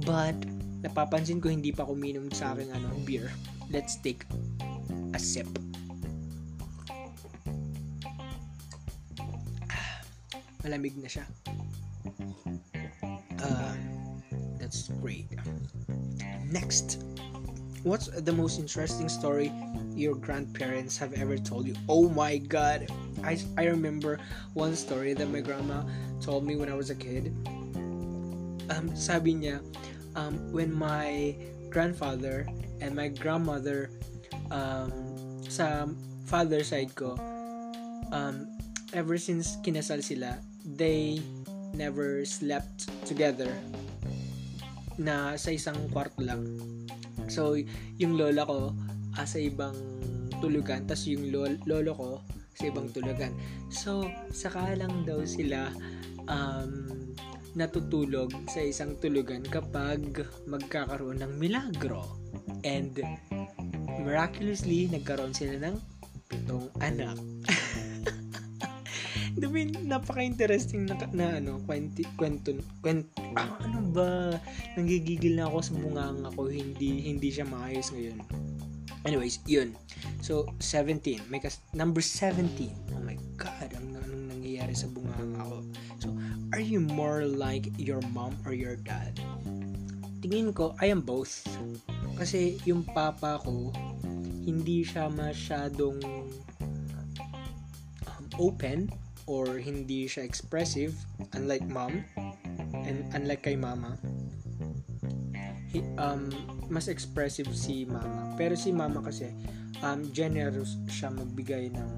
but 0.07 0.35
napapansin 0.81 1.41
ko 1.41 1.49
hindi 1.49 1.69
pa 1.69 1.85
kuminom 1.85 2.29
sa 2.33 2.53
aking 2.53 2.73
ano, 2.73 2.89
beer 3.05 3.29
let's 3.69 3.97
take 4.01 4.25
a 5.13 5.19
sip 5.21 5.47
malamig 10.61 10.93
na 11.01 11.09
siya. 11.09 11.25
Uh, 13.41 13.75
that's 14.61 14.93
great. 15.01 15.27
Next, 16.53 17.01
what's 17.83 18.07
the 18.07 18.31
most 18.31 18.59
interesting 18.59 19.09
story 19.09 19.51
your 19.97 20.15
grandparents 20.15 20.97
have 20.97 21.13
ever 21.13 21.37
told 21.37 21.67
you? 21.67 21.75
Oh 21.89 22.09
my 22.09 22.37
god. 22.37 22.87
I, 23.23 23.37
I 23.57 23.65
remember 23.65 24.19
one 24.53 24.75
story 24.75 25.13
that 25.13 25.29
my 25.29 25.41
grandma 25.41 25.83
told 26.21 26.45
me 26.45 26.55
when 26.55 26.69
I 26.69 26.75
was 26.77 26.89
a 26.89 26.95
kid. 26.97 27.33
Um, 28.69 28.95
sabi 28.95 29.35
niya, 29.35 29.59
um, 30.15 30.37
when 30.51 30.71
my 30.73 31.35
grandfather 31.69 32.47
and 32.81 32.95
my 32.95 33.07
grandmother 33.07 33.89
um, 34.51 34.91
sa 35.47 35.87
father 36.27 36.63
side 36.63 36.93
ko, 36.95 37.15
um, 38.11 38.47
ever 38.93 39.17
since 39.17 39.57
kinasal 39.63 40.03
sila, 40.03 40.37
they 40.63 41.19
never 41.73 42.23
slept 42.27 42.91
together 43.07 43.49
na 44.99 45.39
sa 45.39 45.55
isang 45.55 45.77
kwarto 45.89 46.21
lang. 46.21 46.43
So, 47.31 47.55
yung 47.95 48.19
lola 48.19 48.43
ko 48.43 48.75
uh, 49.15 49.25
sa 49.25 49.39
ibang 49.39 49.75
tulugan, 50.43 50.83
tas 50.85 51.07
yung 51.07 51.31
lolo, 51.31 51.55
lolo 51.63 51.91
ko 51.95 52.09
sa 52.55 52.67
ibang 52.67 52.91
tulugan. 52.91 53.31
So, 53.71 54.05
saka 54.35 54.75
lang 54.75 55.07
daw 55.07 55.23
sila 55.23 55.71
um, 56.27 56.91
natutulog 57.55 58.31
sa 58.47 58.63
isang 58.63 58.95
tulugan 58.99 59.43
kapag 59.43 60.23
magkakaroon 60.47 61.19
ng 61.19 61.33
milagro. 61.35 62.07
And 62.63 62.95
miraculously, 64.01 64.87
nagkaroon 64.87 65.35
sila 65.35 65.59
ng 65.59 65.75
pitong 66.31 66.71
anak. 66.79 67.19
Diba 69.31 69.63
napaka-interesting 69.87 70.91
na, 70.91 70.95
na 71.15 71.39
ano, 71.39 71.63
kwento, 71.63 72.03
kwento, 72.19 72.51
kwento, 72.83 73.15
ah, 73.39 73.57
ano 73.63 73.79
ba, 73.89 74.35
nanggigigil 74.75 75.39
na 75.39 75.47
ako 75.47 75.57
sa 75.63 75.73
bungang 75.79 76.19
ako, 76.27 76.51
hindi, 76.51 77.07
hindi 77.07 77.31
siya 77.31 77.47
maayos 77.47 77.95
ngayon. 77.95 78.19
Anyways, 79.01 79.41
yun. 79.49 79.73
So, 80.21 80.45
17. 80.61 81.25
May 81.31 81.41
kas- 81.41 81.63
number 81.73 82.05
17. 82.05 82.69
Oh 82.93 83.01
my 83.01 83.17
God, 83.33 83.73
ang 83.73 83.97
anong 83.97 84.37
nangyayari 84.37 84.77
sa 84.77 84.85
bungang 84.93 85.33
ako. 85.41 85.65
So, 85.97 86.10
are 86.53 86.63
you 86.63 86.79
more 86.79 87.23
like 87.23 87.71
your 87.79 88.01
mom 88.11 88.35
or 88.45 88.53
your 88.53 88.75
dad? 88.75 89.15
Tingin 90.21 90.53
ko, 90.53 90.75
I 90.79 90.91
am 90.91 91.01
both. 91.01 91.47
Kasi 92.19 92.59
yung 92.67 92.83
papa 92.83 93.39
ko, 93.41 93.71
hindi 94.41 94.83
siya 94.83 95.09
masyadong 95.09 96.01
um, 98.05 98.25
open 98.37 98.89
or 99.29 99.61
hindi 99.61 100.09
siya 100.09 100.25
expressive 100.25 100.97
unlike 101.37 101.65
mom 101.69 102.03
and 102.83 103.05
unlike 103.13 103.45
kay 103.45 103.55
mama 103.55 103.95
he, 105.69 105.85
um, 106.01 106.27
mas 106.67 106.89
expressive 106.89 107.47
si 107.53 107.85
mama 107.85 108.33
pero 108.35 108.57
si 108.57 108.73
mama 108.73 108.99
kasi 109.05 109.29
um, 109.85 110.03
generous 110.09 110.75
siya 110.89 111.13
magbigay 111.13 111.69
ng 111.69 111.89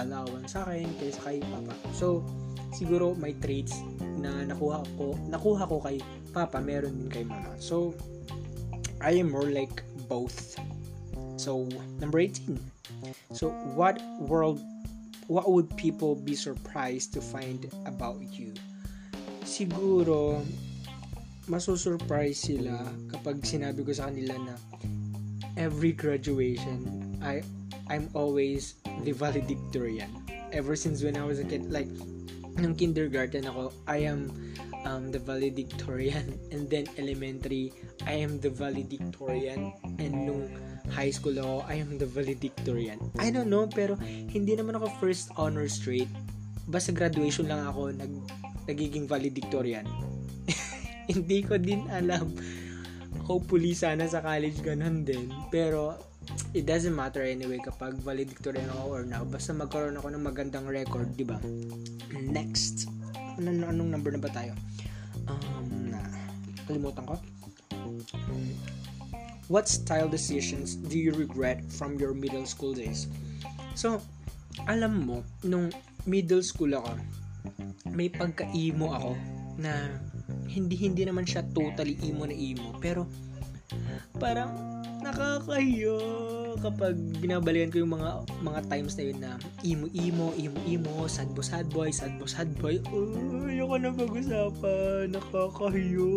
allowance 0.00 0.56
sa 0.56 0.64
akin 0.64 0.88
kaysa 0.96 1.20
kay 1.20 1.38
papa 1.44 1.76
so 1.92 2.24
siguro 2.72 3.14
may 3.16 3.36
traits 3.38 3.78
na 4.18 4.44
nakuha 4.48 4.82
ko 4.96 5.14
nakuha 5.28 5.68
ko 5.68 5.76
kay 5.84 6.00
papa 6.32 6.58
meron 6.58 6.96
din 6.96 7.10
kay 7.12 7.24
mama 7.24 7.52
so 7.60 7.92
I 9.02 9.20
am 9.20 9.30
more 9.30 9.48
like 9.48 9.84
both 10.08 10.56
so 11.36 11.68
number 12.00 12.18
18 12.18 12.56
so 13.32 13.52
what 13.76 14.00
world 14.24 14.60
what 15.32 15.50
would 15.50 15.72
people 15.76 16.14
be 16.14 16.34
surprised 16.34 17.14
to 17.14 17.20
find 17.24 17.70
about 17.86 18.20
you? 18.20 18.52
Siguro, 19.48 20.44
masusurprise 21.48 22.52
sila 22.52 22.76
kapag 23.08 23.40
sinabi 23.40 23.80
ko 23.80 23.96
sa 23.96 24.12
kanila 24.12 24.36
na 24.44 24.54
every 25.56 25.96
graduation, 25.96 26.84
I, 27.24 27.40
I'm 27.88 28.12
always 28.12 28.76
the 29.08 29.16
valedictorian. 29.16 30.10
Ever 30.52 30.76
since 30.76 31.00
when 31.00 31.16
I 31.16 31.24
was 31.24 31.40
a 31.40 31.48
kid, 31.48 31.72
like, 31.72 31.88
nung 32.58 32.74
kindergarten 32.76 33.48
ako, 33.48 33.72
I 33.88 34.04
am 34.08 34.32
um, 34.84 35.08
the 35.10 35.20
valedictorian. 35.22 36.36
And 36.52 36.68
then 36.68 36.88
elementary, 36.98 37.72
I 38.04 38.20
am 38.20 38.40
the 38.42 38.50
valedictorian. 38.50 39.72
And 39.98 40.14
nung 40.26 40.44
high 40.90 41.14
school 41.14 41.38
ako, 41.38 41.64
I 41.68 41.80
am 41.80 41.96
the 41.96 42.08
valedictorian. 42.08 42.98
I 43.18 43.30
don't 43.30 43.48
know, 43.48 43.70
pero 43.70 43.96
hindi 44.04 44.58
naman 44.58 44.76
ako 44.76 44.90
first 45.00 45.30
honor 45.38 45.66
straight. 45.70 46.10
Basta 46.68 46.94
graduation 46.94 47.48
lang 47.48 47.64
ako 47.66 47.94
nag, 47.94 48.12
nagiging 48.68 49.06
valedictorian. 49.08 49.86
hindi 51.12 51.42
ko 51.42 51.58
din 51.58 51.86
alam. 51.90 52.34
Hopefully, 53.22 53.72
sana 53.72 54.04
sa 54.10 54.20
college 54.20 54.60
ganun 54.60 55.06
din. 55.06 55.30
Pero, 55.48 55.94
it 56.52 56.64
doesn't 56.68 56.94
matter 56.94 57.22
anyway 57.24 57.58
kapag 57.60 57.96
valedictorian 58.00 58.68
ako 58.72 58.84
or 58.88 59.02
now. 59.04 59.24
Basta 59.24 59.56
magkaroon 59.56 59.96
ako 59.98 60.08
ng 60.12 60.22
magandang 60.22 60.66
record, 60.68 61.12
di 61.16 61.24
ba? 61.24 61.40
Next. 62.12 62.88
Anong, 63.40 63.64
anong 63.68 63.90
number 63.90 64.12
na 64.12 64.20
ba 64.20 64.30
tayo? 64.30 64.52
Um, 65.28 65.92
na, 65.92 66.00
kalimutan 66.68 67.04
ko. 67.08 67.16
What 69.50 69.68
style 69.68 70.08
decisions 70.08 70.78
do 70.78 70.96
you 70.96 71.12
regret 71.12 71.60
from 71.68 72.00
your 72.00 72.16
middle 72.16 72.46
school 72.48 72.72
days? 72.72 73.08
So, 73.76 74.00
alam 74.68 75.04
mo, 75.04 75.24
nung 75.44 75.72
middle 76.04 76.44
school 76.44 76.76
ako, 76.76 76.96
may 77.92 78.08
pagka-emo 78.08 78.86
ako 78.92 79.12
na 79.60 79.92
hindi 80.48 80.76
hindi 80.80 81.04
naman 81.04 81.28
siya 81.28 81.44
totally 81.52 81.96
emo 82.04 82.24
na 82.24 82.36
emo 82.36 82.76
pero 82.80 83.04
parang 84.16 84.71
nakakahiyo 85.02 85.98
kapag 86.62 86.94
binabalikan 87.18 87.74
ko 87.74 87.82
yung 87.82 87.98
mga 87.98 88.10
mga 88.40 88.60
times 88.70 88.94
na 88.94 89.02
yun 89.02 89.18
na 89.18 89.32
emo 89.66 89.86
emo 89.90 90.26
emo 90.38 90.58
emo 90.68 90.92
sad 91.10 91.28
boy 91.34 91.42
sad 91.42 91.66
boy 91.68 91.90
sad 91.90 92.14
boy 92.16 92.28
sad 92.30 92.50
boy 92.62 92.76
oh, 92.94 93.50
ayoko 93.50 93.76
na 93.82 93.90
pag-usapan 93.90 95.10
nakakahiyo 95.10 96.14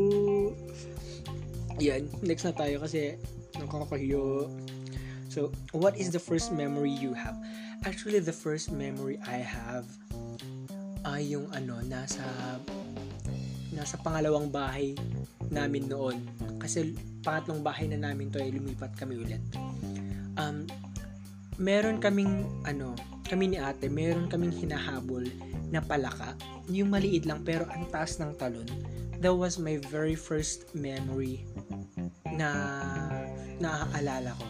yan, 1.80 2.08
next 2.24 2.48
na 2.48 2.56
tayo 2.56 2.80
kasi 2.80 3.20
nakakahiyo. 3.60 4.48
So, 5.28 5.52
what 5.76 6.00
is 6.00 6.12
the 6.12 6.22
first 6.22 6.56
memory 6.56 6.92
you 6.92 7.12
have? 7.12 7.36
Actually, 7.84 8.24
the 8.24 8.36
first 8.36 8.72
memory 8.72 9.20
I 9.28 9.44
have 9.44 9.84
ay 11.04 11.36
yung 11.36 11.52
ano, 11.52 11.84
nasa 11.84 12.24
nasa 13.76 14.00
pangalawang 14.00 14.50
bahay 14.50 14.96
namin 15.52 15.92
noon. 15.92 16.18
Kasi 16.58 16.96
pangatlong 17.22 17.62
bahay 17.62 17.92
na 17.92 18.00
namin 18.00 18.32
to 18.32 18.40
ay 18.40 18.56
lumipat 18.56 18.96
kami 18.96 19.20
ulit. 19.20 19.44
Um, 20.40 20.66
meron 21.60 22.00
kaming 22.00 22.48
ano, 22.64 22.96
kami 23.28 23.52
ni 23.52 23.58
ate, 23.60 23.92
meron 23.92 24.32
kaming 24.32 24.56
hinahabol 24.56 25.24
na 25.74 25.82
palaka 25.82 26.38
yung 26.70 26.94
maliit 26.94 27.26
lang 27.26 27.42
pero 27.44 27.66
ang 27.70 27.86
taas 27.92 28.18
ng 28.18 28.34
talon. 28.40 28.68
That 29.20 29.34
was 29.34 29.58
my 29.58 29.80
very 29.90 30.14
first 30.14 30.76
memory 30.76 31.48
na 32.36 32.52
naaalala 33.58 34.36
ko. 34.36 34.48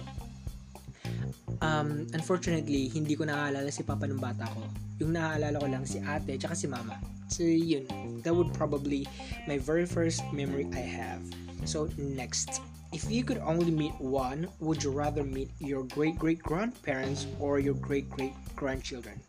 Um, 1.64 2.10
unfortunately, 2.12 2.92
hindi 2.92 3.16
ko 3.16 3.24
naaalala 3.30 3.70
si 3.72 3.86
Papa 3.86 4.10
nung 4.10 4.20
bata 4.20 4.50
ko. 4.50 4.62
Yung 5.00 5.12
naaalala 5.12 5.60
ko 5.60 5.68
lang 5.68 5.84
si 5.84 6.00
ate 6.00 6.40
tsaka 6.40 6.56
si 6.56 6.68
mama. 6.68 6.96
So, 7.28 7.44
yun. 7.44 7.90
That 8.24 8.34
would 8.34 8.54
probably 8.54 9.08
my 9.50 9.58
very 9.58 9.86
first 9.86 10.24
memory 10.32 10.70
I 10.72 10.86
have. 10.86 11.22
So, 11.66 11.90
next. 11.98 12.62
If 12.94 13.12
you 13.12 13.28
could 13.28 13.44
only 13.44 13.76
meet 13.76 13.98
one, 14.00 14.48
would 14.64 14.80
you 14.80 14.92
rather 14.94 15.26
meet 15.26 15.52
your 15.60 15.84
great 15.84 16.16
great 16.16 16.40
grandparents 16.40 17.28
or 17.44 17.60
your 17.60 17.76
great 17.76 18.08
great 18.08 18.32
grandchildren? 18.56 19.20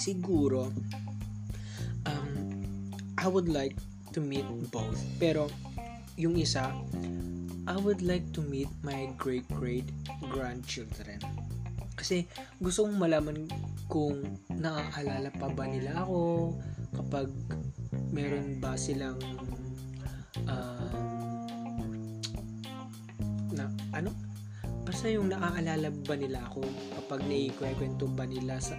Siguro, 0.00 0.72
um, 2.08 2.32
I 3.18 3.28
would 3.28 3.50
like 3.50 3.76
to 4.16 4.24
meet 4.24 4.48
both. 4.72 4.96
Pero, 5.20 5.52
yung 6.16 6.40
isa, 6.40 6.72
I 7.68 7.76
would 7.76 8.00
like 8.00 8.32
to 8.32 8.40
meet 8.40 8.72
my 8.82 9.12
great 9.20 9.44
great 9.52 9.86
grandchildren. 10.32 11.20
Kasi 11.96 12.24
gusto 12.58 12.88
kong 12.88 12.98
malaman 12.98 13.46
kung 13.86 14.24
naaalala 14.48 15.28
pa 15.36 15.48
ba 15.52 15.68
nila 15.68 16.04
ako 16.04 16.52
kapag 16.96 17.28
meron 18.12 18.60
ba 18.60 18.76
silang 18.76 19.20
um, 20.48 21.44
na 23.52 23.68
ano? 23.92 24.10
Basta 24.82 25.08
yung 25.08 25.30
naaalala 25.30 25.92
ba 26.04 26.14
nila 26.16 26.44
ako 26.48 26.64
kapag 27.00 27.20
naikwento 27.28 28.08
ba 28.12 28.24
nila 28.24 28.58
sa 28.60 28.76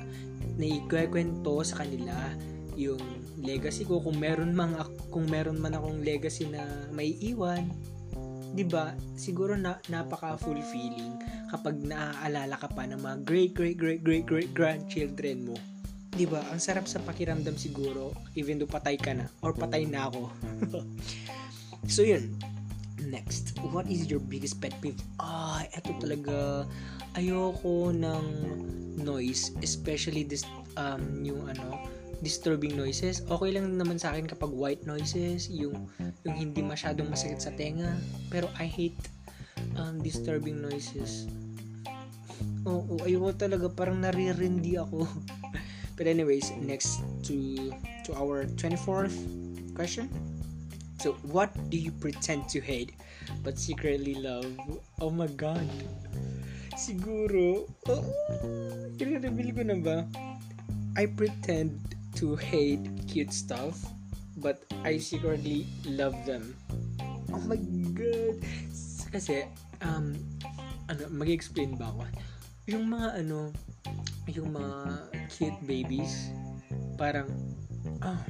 naikwento 0.58 1.62
sa 1.66 1.86
kanila 1.86 2.14
yung 2.74 3.02
legacy 3.42 3.86
ko. 3.86 4.02
Kung 4.02 4.18
meron 4.18 4.54
man 4.58 4.74
kung 5.14 5.30
meron 5.30 5.62
man 5.62 5.78
akong 5.78 6.02
legacy 6.02 6.50
na 6.50 6.66
may 6.90 7.14
iwan 7.22 7.70
'di 8.54 8.64
ba? 8.70 8.94
Siguro 9.18 9.58
na 9.58 9.82
napaka 9.90 10.38
fulfilling 10.38 11.18
kapag 11.50 11.82
naaalala 11.82 12.56
ka 12.62 12.70
pa 12.70 12.86
ng 12.86 13.02
mga 13.02 13.18
great 13.26 13.52
great 13.58 13.78
great 13.78 14.02
great 14.06 14.26
great 14.30 14.52
grandchildren 14.54 15.50
mo. 15.50 15.58
'Di 16.14 16.30
ba? 16.30 16.46
Ang 16.54 16.62
sarap 16.62 16.86
sa 16.86 17.02
pakiramdam 17.02 17.58
siguro 17.58 18.14
even 18.38 18.62
do 18.62 18.70
patay 18.70 18.96
ka 18.96 19.18
na 19.18 19.26
or 19.42 19.52
patay 19.58 19.90
na 19.90 20.08
ako. 20.08 20.30
so 21.94 22.06
yun. 22.06 22.30
Next, 23.04 23.60
what 23.76 23.90
is 23.92 24.08
your 24.08 24.24
biggest 24.24 24.64
pet 24.64 24.72
peeve? 24.80 24.96
Ah, 25.20 25.60
eto 25.76 25.92
talaga 26.00 26.64
ayoko 27.20 27.92
ng 27.92 28.26
noise, 29.04 29.52
especially 29.60 30.24
this 30.24 30.48
um 30.80 31.20
yung 31.26 31.44
ano, 31.50 31.78
disturbing 32.24 32.80
noises. 32.80 33.22
Okay 33.28 33.52
lang 33.52 33.76
naman 33.76 34.00
sa 34.00 34.16
akin 34.16 34.26
kapag 34.26 34.50
white 34.50 34.88
noises, 34.88 35.52
yung, 35.52 35.92
yung 36.24 36.36
hindi 36.36 36.64
masyadong 36.64 37.12
masakit 37.12 37.44
sa 37.44 37.52
tenga. 37.52 37.94
Pero 38.32 38.48
I 38.56 38.66
hate 38.66 38.98
um, 39.76 40.00
disturbing 40.00 40.64
noises. 40.64 41.28
Oo, 42.64 42.96
oh, 42.96 43.04
ayoko 43.04 43.36
talaga. 43.36 43.68
Parang 43.68 44.00
naririndi 44.00 44.80
ako. 44.80 45.04
But 46.00 46.10
anyways, 46.10 46.50
next 46.58 47.06
to 47.30 47.36
to 48.10 48.18
our 48.18 48.50
24th 48.58 49.14
question. 49.78 50.10
So, 51.04 51.20
what 51.28 51.52
do 51.68 51.76
you 51.76 51.92
pretend 51.92 52.48
to 52.56 52.64
hate 52.64 52.96
but 53.44 53.60
secretly 53.60 54.16
love? 54.16 54.48
Oh 55.04 55.12
my 55.12 55.28
God. 55.36 55.68
Siguro, 56.80 57.68
oh, 57.92 58.04
i-reveal 58.98 59.52
ko 59.52 59.62
na 59.68 59.78
ba? 59.78 59.98
I 60.96 61.12
pretend 61.12 61.76
to 62.18 62.36
hate 62.38 62.84
cute 63.10 63.34
stuff, 63.34 63.78
but 64.38 64.64
I 64.86 64.98
secretly 64.98 65.66
love 65.86 66.16
them. 66.26 66.54
Oh 67.34 67.42
my 67.46 67.58
god! 67.98 68.38
Kasi, 69.10 69.50
um, 69.82 70.14
ano, 70.90 71.04
mag-explain 71.10 71.78
ba 71.78 71.90
ako? 71.90 72.06
Yung 72.70 72.86
mga 72.90 73.26
ano, 73.26 73.50
yung 74.30 74.54
mga 74.54 74.74
cute 75.30 75.62
babies, 75.66 76.30
parang, 76.96 77.30
oh, 78.06 78.22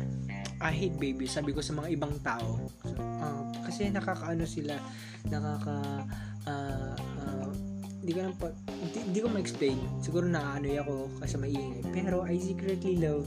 I 0.64 0.72
hate 0.72 0.96
babies, 0.96 1.36
sabi 1.36 1.52
ko 1.52 1.60
sa 1.60 1.76
mga 1.76 1.92
ibang 2.00 2.16
tao. 2.24 2.72
Uh, 2.88 3.52
kasi 3.68 3.92
nakakaano 3.92 4.48
sila, 4.48 4.80
nakaka, 5.28 6.08
uh, 6.48 6.96
uh, 7.20 7.52
hindi 8.04 8.12
ko 8.16 8.20
lang 8.28 8.36
pa, 8.36 8.48
hindi, 9.08 9.20
ko 9.24 9.28
ma-explain. 9.32 9.80
Siguro 10.04 10.28
na 10.28 10.60
ano 10.60 10.68
ako 10.68 10.96
kasi 11.24 11.40
maingay. 11.40 11.84
Pero 11.92 12.28
I 12.28 12.36
secretly 12.36 13.00
love 13.00 13.24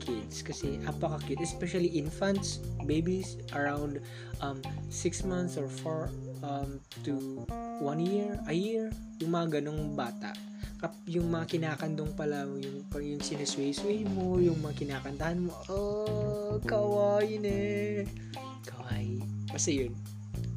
kids. 0.00 0.42
Kasi 0.42 0.80
apaka-cute 0.84 1.42
especially 1.42 1.90
infants 1.96 2.60
babies 2.84 3.36
around 3.52 4.00
um, 4.40 4.60
6 4.90 5.24
months 5.24 5.56
or 5.56 5.68
4 5.68 6.10
um, 6.42 6.80
to 7.04 7.44
1 7.80 8.00
year 8.00 8.38
a 8.46 8.54
year 8.54 8.92
yung 9.20 9.32
mga 9.32 9.60
ganong 9.60 9.96
bata. 9.96 10.32
Kap 10.76 10.92
yung 11.08 11.32
mga 11.32 11.56
kinakandong 11.56 12.12
pala 12.12 12.44
yung 12.44 12.84
yung 12.92 13.22
sinesway-sway 13.22 14.04
mo 14.12 14.36
yung 14.36 14.60
mga 14.60 14.76
kinakantahan 14.76 15.40
mo 15.40 15.52
oh 15.72 16.60
kawaii 16.68 17.40
ne. 17.40 17.60
Kawaii. 18.68 19.24
Basta 19.48 19.72
yun. 19.72 19.96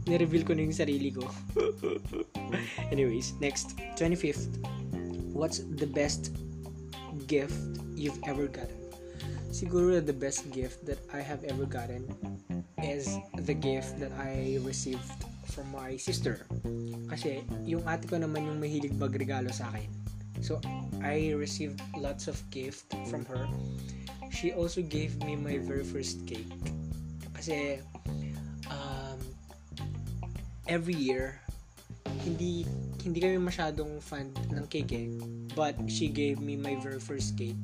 Ni-reveal 0.09 0.43
ko 0.43 0.51
na 0.57 0.67
yung 0.67 0.75
sarili 0.75 1.13
ko. 1.13 1.23
Anyways 2.93 3.37
next. 3.39 3.79
25th 3.95 4.51
what's 5.39 5.63
the 5.79 5.87
best 5.87 6.35
gift 7.27 7.55
you've 7.95 8.19
ever 8.27 8.47
gotten 8.47 8.78
siguro 9.49 9.97
the 9.99 10.13
best 10.13 10.49
gift 10.53 10.85
that 10.85 11.01
I 11.13 11.21
have 11.21 11.43
ever 11.43 11.65
gotten 11.65 12.05
is 12.81 13.17
the 13.45 13.53
gift 13.53 13.99
that 13.99 14.13
I 14.15 14.61
received 14.63 15.03
from 15.49 15.73
my 15.73 15.97
sister. 15.97 16.45
Kasi 17.09 17.43
yung 17.65 17.83
ate 17.89 18.05
ko 18.07 18.21
naman 18.21 18.45
yung 18.45 18.61
mahilig 18.61 18.95
magregalo 18.95 19.49
sa 19.51 19.67
akin. 19.73 19.89
So, 20.39 20.63
I 21.03 21.35
received 21.35 21.83
lots 21.99 22.31
of 22.31 22.39
gift 22.47 22.87
from 23.11 23.27
her. 23.27 23.43
She 24.31 24.55
also 24.55 24.79
gave 24.79 25.19
me 25.27 25.35
my 25.35 25.59
very 25.59 25.83
first 25.83 26.23
cake. 26.23 26.47
Kasi, 27.35 27.83
um, 28.71 29.19
every 30.63 30.95
year, 30.95 31.43
hindi 32.23 32.63
hindi 33.03 33.19
kami 33.19 33.39
masyadong 33.39 33.99
fan 33.99 34.31
ng 34.53 34.63
cake 34.71 34.95
eh. 34.95 35.11
But 35.57 35.75
she 35.91 36.07
gave 36.07 36.39
me 36.39 36.55
my 36.55 36.79
very 36.79 37.03
first 37.03 37.35
cake 37.35 37.59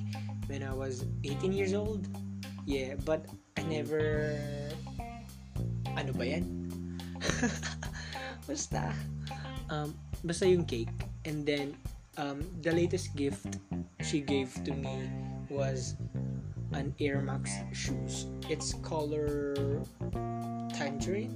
when 0.47 0.63
I 0.63 0.73
was 0.73 1.05
18 1.23 1.53
years 1.53 1.73
old. 1.73 2.07
Yeah, 2.65 2.95
but 3.05 3.25
I 3.57 3.63
never... 3.63 4.37
Ano 5.95 6.11
ba 6.11 6.25
yan? 6.25 6.69
basta. 8.49 8.91
Um, 9.69 9.95
basta 10.25 10.45
yung 10.45 10.65
cake. 10.65 10.91
And 11.25 11.45
then, 11.45 11.77
um, 12.17 12.43
the 12.61 12.73
latest 12.73 13.15
gift 13.15 13.61
she 14.01 14.21
gave 14.21 14.51
to 14.65 14.73
me 14.73 15.09
was 15.49 15.95
an 16.73 16.93
Air 16.99 17.21
Max 17.21 17.51
shoes. 17.71 18.27
It's 18.49 18.75
color 18.83 19.55
tangerine. 20.75 21.33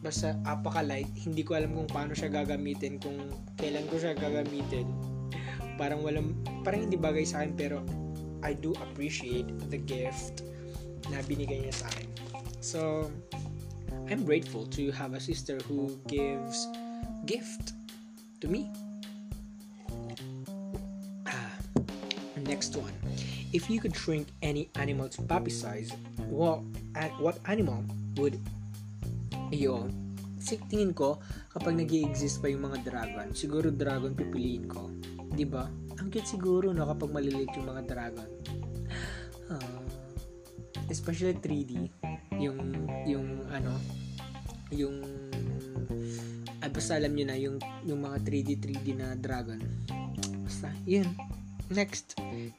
Basta 0.00 0.34
apaka-light. 0.48 1.12
Hindi 1.14 1.44
ko 1.44 1.60
alam 1.60 1.76
kung 1.76 1.88
paano 1.88 2.16
siya 2.16 2.32
gagamitin, 2.32 2.98
kung 2.98 3.20
kailan 3.60 3.84
ko 3.86 4.00
siya 4.00 4.16
gagamitin. 4.16 4.88
Parang 5.76 6.00
walang, 6.00 6.36
parang 6.64 6.88
hindi 6.88 6.96
bagay 6.96 7.24
sa 7.24 7.44
akin 7.44 7.52
pero 7.56 7.84
I 8.42 8.52
do 8.52 8.72
appreciate 8.80 9.48
the 9.70 9.78
gift 9.78 10.42
na 11.08 11.20
binigay 11.24 11.64
niya 11.66 11.74
sa 11.74 11.86
akin. 11.92 12.08
So, 12.60 13.10
I'm 14.08 14.24
grateful 14.24 14.66
to 14.76 14.90
have 14.92 15.14
a 15.14 15.22
sister 15.22 15.58
who 15.64 15.96
gives 16.06 16.68
gift 17.26 17.72
to 18.40 18.48
me. 18.48 18.68
Ah, 21.26 21.54
next 22.42 22.76
one. 22.76 22.92
If 23.50 23.66
you 23.66 23.82
could 23.82 23.96
shrink 23.96 24.30
any 24.42 24.70
animal 24.78 25.10
to 25.14 25.22
puppy 25.26 25.50
size, 25.50 25.90
what, 26.30 26.62
what 27.18 27.38
animal 27.50 27.82
would 28.14 28.38
yun? 29.50 29.90
Tingin 30.40 30.94
ko, 30.94 31.18
kapag 31.54 31.78
nag 31.78 31.90
exist 31.90 32.42
pa 32.42 32.50
yung 32.50 32.66
mga 32.66 32.82
dragon, 32.86 33.30
siguro 33.34 33.70
dragon 33.70 34.14
pipiliin 34.14 34.66
ko. 34.66 34.90
ba? 35.46 35.70
Ang 36.10 36.18
cute 36.18 36.34
siguro 36.34 36.74
no 36.74 36.90
kapag 36.90 37.14
maliliit 37.14 37.54
yung 37.54 37.70
mga 37.70 37.86
dragon. 37.86 38.26
Uh, 39.46 39.78
especially 40.90 41.38
3D 41.38 41.86
yung 42.34 42.58
yung 43.06 43.46
ano 43.54 43.78
yung 44.74 44.98
ay 46.66 46.70
basta 46.74 46.98
alam 46.98 47.14
niyo 47.14 47.24
na 47.30 47.38
yung 47.38 47.62
yung 47.86 48.02
mga 48.02 48.26
3D 48.26 48.58
3D 48.58 48.98
na 48.98 49.14
dragon. 49.14 49.62
Basta 50.42 50.74
yun. 50.82 51.06
Next, 51.70 52.18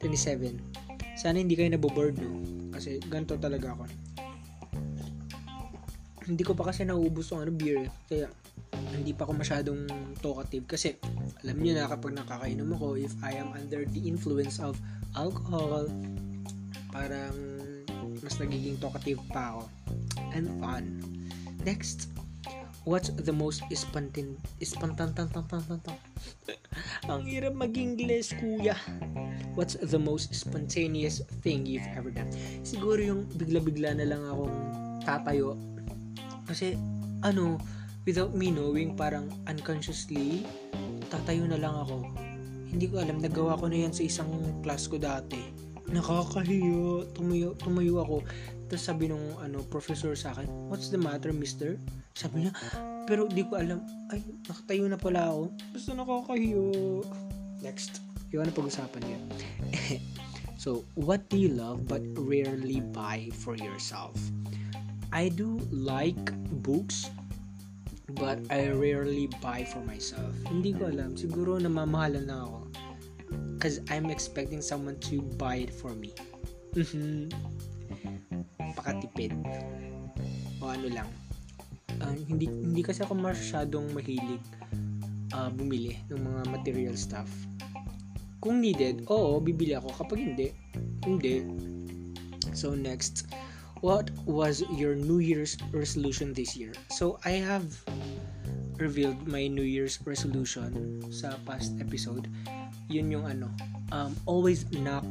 Sana 1.20 1.36
hindi 1.36 1.52
kayo 1.52 1.68
naboboard 1.68 2.24
no 2.24 2.32
kasi 2.72 3.04
ganito 3.04 3.36
talaga 3.36 3.76
ako. 3.76 3.84
Hindi 6.24 6.40
ko 6.40 6.56
pa 6.56 6.72
kasi 6.72 6.88
nauubos 6.88 7.28
yung 7.28 7.44
ano 7.44 7.52
beer 7.52 7.92
kaya 8.08 8.32
hindi 8.90 9.14
pa 9.14 9.28
ako 9.28 9.38
masyadong 9.38 9.86
talkative 10.18 10.66
kasi 10.66 10.98
alam 11.46 11.56
niyo 11.62 11.78
na 11.78 11.86
kapag 11.86 12.18
nakakainom 12.18 12.74
ako 12.74 12.98
if 12.98 13.14
I 13.22 13.38
am 13.38 13.54
under 13.54 13.86
the 13.86 14.02
influence 14.02 14.58
of 14.58 14.74
alcohol 15.14 15.86
Parang 16.92 17.34
mas 18.20 18.36
nagiging 18.36 18.76
talkative 18.76 19.18
pa 19.32 19.56
ako. 19.56 19.62
And 20.36 20.46
fun. 20.60 21.00
Next, 21.64 22.12
what's 22.84 23.08
the 23.08 23.32
most 23.32 23.64
spontan 23.72 24.36
spontan 24.60 25.16
Ang 27.10 27.24
hirap 27.24 27.56
mag-English, 27.56 28.36
kuya. 28.36 28.76
What's 29.56 29.80
the 29.80 29.98
most 29.98 30.36
spontaneous 30.36 31.24
thing 31.40 31.64
you've 31.64 31.88
ever 31.96 32.12
done? 32.12 32.28
Siguro 32.60 33.00
yung 33.00 33.24
bigla-bigla 33.40 33.96
na 33.96 34.06
lang 34.06 34.22
akong 34.28 34.56
tatayo. 35.02 35.56
Kasi, 36.44 36.76
ano, 37.24 37.56
without 38.06 38.34
me 38.34 38.50
knowing, 38.50 38.94
parang 38.98 39.30
unconsciously, 39.46 40.46
tatayo 41.10 41.46
na 41.46 41.58
lang 41.58 41.74
ako. 41.74 42.06
Hindi 42.72 42.88
ko 42.88 43.04
alam, 43.04 43.20
nagawa 43.20 43.60
ko 43.60 43.68
na 43.68 43.84
yan 43.84 43.92
sa 43.92 44.02
isang 44.02 44.30
class 44.64 44.88
ko 44.88 44.96
dati. 44.96 45.38
Nakakahiyo. 45.92 47.12
Tumayo, 47.12 47.52
tumayo 47.60 48.00
ako. 48.00 48.16
Tapos 48.72 48.84
sabi 48.88 49.12
nung 49.12 49.36
ano, 49.44 49.60
professor 49.68 50.16
sa 50.16 50.32
akin, 50.32 50.48
What's 50.72 50.88
the 50.88 50.96
matter, 50.96 51.36
mister? 51.36 51.76
Sabi 52.16 52.48
niya, 52.48 52.52
pero 53.04 53.28
di 53.28 53.44
ko 53.44 53.60
alam, 53.60 53.84
ay, 54.08 54.24
nakatayo 54.48 54.88
na 54.88 54.96
pala 54.96 55.28
ako. 55.28 55.42
Basta 55.76 55.90
nakakahiyo. 55.92 56.64
Next. 57.60 58.00
Yung 58.32 58.48
ano 58.48 58.50
pag-usapan 58.56 59.02
niya. 59.04 59.20
so, 60.62 60.88
what 60.96 61.28
do 61.28 61.36
you 61.36 61.52
love 61.52 61.84
but 61.84 62.00
rarely 62.16 62.80
buy 62.80 63.28
for 63.44 63.52
yourself? 63.60 64.16
I 65.12 65.28
do 65.28 65.60
like 65.68 66.32
books, 66.64 67.12
but 68.16 68.40
I 68.50 68.70
rarely 68.70 69.28
buy 69.40 69.64
for 69.64 69.80
myself. 69.84 70.32
Hindi 70.48 70.76
ko 70.76 70.90
alam. 70.90 71.16
Siguro 71.16 71.56
namamahalan 71.56 72.28
na 72.28 72.44
ako. 72.44 72.58
Because 73.56 73.78
I'm 73.88 74.10
expecting 74.10 74.60
someone 74.60 74.98
to 75.08 75.22
buy 75.38 75.62
it 75.64 75.72
for 75.72 75.94
me. 75.94 76.12
Mhm. 76.74 77.30
Pakatipid. 78.74 79.32
O 80.58 80.64
ano 80.66 80.88
lang. 80.90 81.08
Uh, 82.02 82.16
hindi 82.26 82.50
hindi 82.50 82.82
kasi 82.82 83.06
ako 83.06 83.14
masyadong 83.14 83.86
mahilig 83.94 84.42
uh, 85.34 85.48
bumili 85.52 85.98
ng 86.10 86.20
mga 86.20 86.40
material 86.50 86.96
stuff. 86.98 87.28
Kung 88.42 88.58
needed, 88.58 89.06
oo, 89.06 89.38
bibili 89.38 89.78
ako. 89.78 89.94
Kapag 90.02 90.18
hindi, 90.18 90.50
hindi. 91.06 91.46
So 92.50 92.74
next, 92.74 93.30
what 93.86 94.10
was 94.26 94.66
your 94.74 94.98
New 94.98 95.22
Year's 95.22 95.54
resolution 95.70 96.34
this 96.34 96.58
year? 96.58 96.74
So 96.90 97.22
I 97.22 97.38
have 97.38 97.70
revealed 98.82 99.22
my 99.30 99.46
New 99.46 99.62
Year's 99.62 100.02
resolution 100.02 100.98
sa 101.14 101.38
past 101.46 101.78
episode. 101.78 102.26
Yun 102.90 103.14
yung 103.14 103.26
ano, 103.30 103.46
um, 103.94 104.10
always 104.26 104.66
knock 104.74 105.06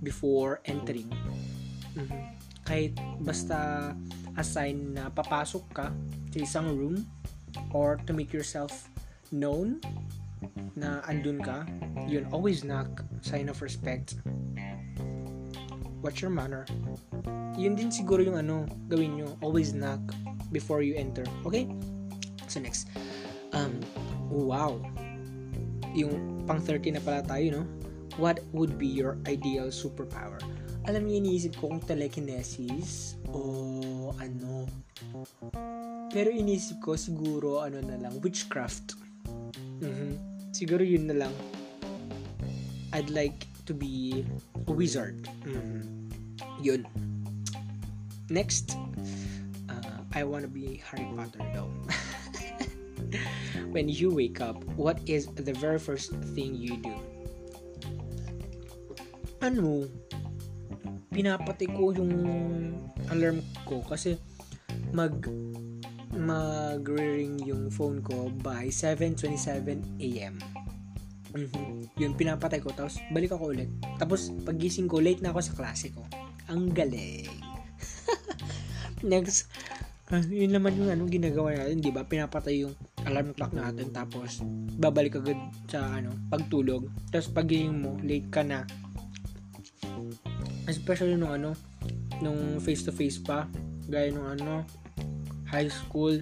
before 0.00 0.64
entering. 0.64 1.12
Mm-hmm. 1.92 2.20
Kahit 2.64 2.96
basta 3.20 3.92
assign 4.40 4.96
na 4.96 5.12
papasok 5.12 5.64
ka 5.76 5.92
sa 6.32 6.38
isang 6.40 6.72
room 6.72 7.04
or 7.76 8.00
to 8.08 8.16
make 8.16 8.32
yourself 8.32 8.88
known 9.28 9.76
na 10.72 11.04
andun 11.04 11.44
ka, 11.44 11.68
yun, 12.08 12.24
always 12.32 12.64
knock, 12.64 13.04
sign 13.20 13.52
of 13.52 13.60
respect. 13.60 14.16
What's 16.00 16.22
your 16.22 16.30
manner? 16.30 16.64
Yun 17.58 17.74
din 17.74 17.90
siguro 17.90 18.22
yung 18.22 18.38
ano, 18.38 18.64
gawin 18.86 19.18
nyo, 19.18 19.34
always 19.42 19.74
knock 19.74 20.00
before 20.54 20.80
you 20.80 20.94
enter. 20.94 21.26
Okay? 21.42 21.66
So 22.58 22.66
next, 22.66 22.90
um, 23.54 23.78
wow. 24.34 24.82
Yung 25.94 26.42
pang 26.42 26.58
30 26.58 26.98
na 26.98 27.02
pala 27.06 27.22
tayo, 27.22 27.62
no? 27.62 27.64
What 28.18 28.42
would 28.50 28.82
be 28.82 28.90
your 28.90 29.14
ideal 29.30 29.70
superpower? 29.70 30.42
Alam 30.90 31.06
niyo, 31.06 31.22
iniisip 31.22 31.54
ko 31.54 31.70
kung 31.70 31.78
telekinesis 31.78 33.14
o 33.30 34.10
ano. 34.18 34.66
Pero 36.10 36.34
iniisip 36.34 36.82
ko 36.82 36.98
siguro 36.98 37.62
ano 37.62 37.78
na 37.78 37.94
lang, 37.94 38.18
witchcraft. 38.26 38.98
Mm-hmm. 39.78 40.18
Siguro 40.50 40.82
yun 40.82 41.06
na 41.06 41.14
lang. 41.14 41.34
I'd 42.90 43.14
like 43.14 43.46
to 43.70 43.72
be 43.76 44.26
a 44.66 44.74
wizard. 44.74 45.30
Mm-hmm. 45.46 46.10
Yun. 46.58 46.82
Next, 48.34 48.74
uh, 49.70 50.02
I 50.10 50.26
wanna 50.26 50.50
be 50.50 50.82
Harry 50.90 51.06
Potter 51.14 51.46
though. 51.54 51.70
when 53.78 53.86
you 53.86 54.10
wake 54.10 54.42
up, 54.42 54.58
what 54.74 54.98
is 55.06 55.30
the 55.38 55.54
very 55.54 55.78
first 55.78 56.10
thing 56.34 56.58
you 56.58 56.74
do? 56.82 56.90
Ano? 59.38 59.86
Pinapatay 61.14 61.70
ko 61.78 61.94
yung 61.94 62.10
alarm 63.06 63.38
ko 63.62 63.86
kasi 63.86 64.18
mag 64.90 65.14
mag-ring 66.10 67.38
yung 67.46 67.70
phone 67.70 68.02
ko 68.02 68.34
by 68.42 68.66
7.27 68.66 70.02
a.m. 70.02 70.42
Mm-hmm. 71.38 71.94
Yun, 72.02 72.12
pinapatay 72.18 72.58
ko. 72.58 72.74
Tapos, 72.74 72.98
balik 73.14 73.30
ako 73.30 73.54
ulit. 73.54 73.70
Tapos, 74.02 74.34
pagising 74.42 74.90
ko, 74.90 74.98
late 74.98 75.22
na 75.22 75.30
ako 75.30 75.38
sa 75.44 75.54
klase 75.54 75.94
ko. 75.94 76.02
Ang 76.50 76.74
galing. 76.74 77.30
Next, 79.06 79.46
uh, 80.10 80.24
yun 80.26 80.50
naman 80.50 80.74
yung 80.74 80.90
ano, 80.90 81.06
ginagawa 81.06 81.54
natin, 81.54 81.78
di 81.78 81.94
ba? 81.94 82.02
Pinapatay 82.02 82.66
yung 82.66 82.74
alarm 83.08 83.32
clock 83.34 83.56
natin. 83.56 83.90
Tapos, 83.90 84.44
babalik 84.76 85.16
agad 85.18 85.40
sa 85.66 85.82
ano, 85.96 86.12
pagtulog. 86.28 86.86
Tapos, 87.08 87.32
pagising 87.32 87.80
mo, 87.80 87.96
late 88.04 88.28
ka 88.28 88.44
na. 88.44 88.68
Especially 90.68 91.16
nung 91.16 91.32
ano, 91.32 91.56
nung 92.20 92.60
face-to-face 92.60 93.24
pa. 93.24 93.48
Gaya 93.88 94.12
nung 94.12 94.28
ano, 94.28 94.68
high 95.48 95.72
school. 95.72 96.20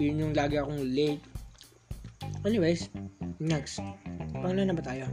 Yun 0.00 0.24
yung 0.28 0.32
lagi 0.32 0.56
akong 0.56 0.80
late. 0.96 1.20
Anyways, 2.42 2.88
next. 3.38 3.84
Paano 4.32 4.64
na 4.64 4.72
ba 4.72 4.82
tayo? 4.82 5.06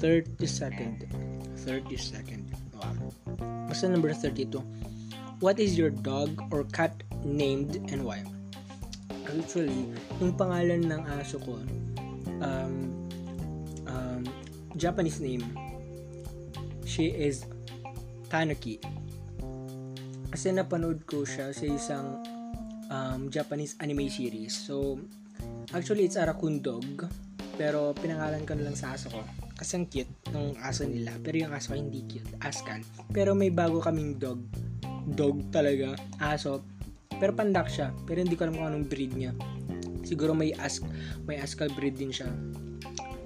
30 0.00 0.40
second. 0.48 1.04
30 1.66 1.94
second. 2.00 2.42
Wow. 2.74 3.12
Basta 3.68 3.90
number 3.90 4.10
32. 4.16 4.62
What 5.44 5.60
is 5.60 5.78
your 5.78 5.90
dog 5.90 6.34
or 6.50 6.64
cat 6.72 6.94
named 7.22 7.78
and 7.92 8.02
why? 8.02 8.24
Actually, 9.28 9.92
yung 10.24 10.32
pangalan 10.34 10.88
ng 10.88 11.02
aso 11.20 11.36
ko, 11.44 11.60
um, 12.40 12.74
um, 13.84 14.22
Japanese 14.72 15.20
name, 15.20 15.44
she 16.88 17.12
is 17.12 17.44
Tanuki. 18.32 18.80
Kasi 20.32 20.52
napanood 20.52 21.04
ko 21.04 21.28
siya 21.28 21.52
sa 21.52 21.64
isang 21.68 22.06
um, 22.88 23.28
Japanese 23.28 23.76
anime 23.80 24.08
series. 24.08 24.56
So, 24.56 25.00
actually, 25.72 26.08
it's 26.08 26.16
a 26.16 26.24
raccoon 26.24 26.64
dog. 26.64 27.08
Pero, 27.60 27.92
pinangalan 27.96 28.48
ko 28.48 28.56
na 28.56 28.70
lang 28.70 28.76
sa 28.76 28.96
aso 28.96 29.12
ko. 29.12 29.20
Kasi 29.58 29.74
ang 29.74 29.86
cute 29.90 30.14
ng 30.30 30.54
aso 30.62 30.86
nila. 30.86 31.10
Pero 31.18 31.42
yung 31.42 31.50
aso 31.50 31.74
hindi 31.74 32.06
cute. 32.06 32.38
Askan. 32.38 32.86
Pero 33.10 33.34
may 33.34 33.50
bago 33.50 33.82
kaming 33.82 34.14
dog. 34.14 34.38
Dog 35.10 35.50
talaga. 35.50 35.98
Aso. 36.22 36.62
Pero 37.18 37.34
pandak 37.34 37.68
siya. 37.70 37.90
Pero 38.06 38.22
hindi 38.22 38.34
ko 38.38 38.46
alam 38.46 38.54
kung 38.56 38.68
anong 38.70 38.86
breed 38.86 39.12
niya. 39.14 39.32
Siguro 40.06 40.32
may 40.32 40.54
ask 40.56 40.80
may 41.26 41.38
askal 41.38 41.68
breed 41.74 41.98
din 41.98 42.14
siya. 42.14 42.30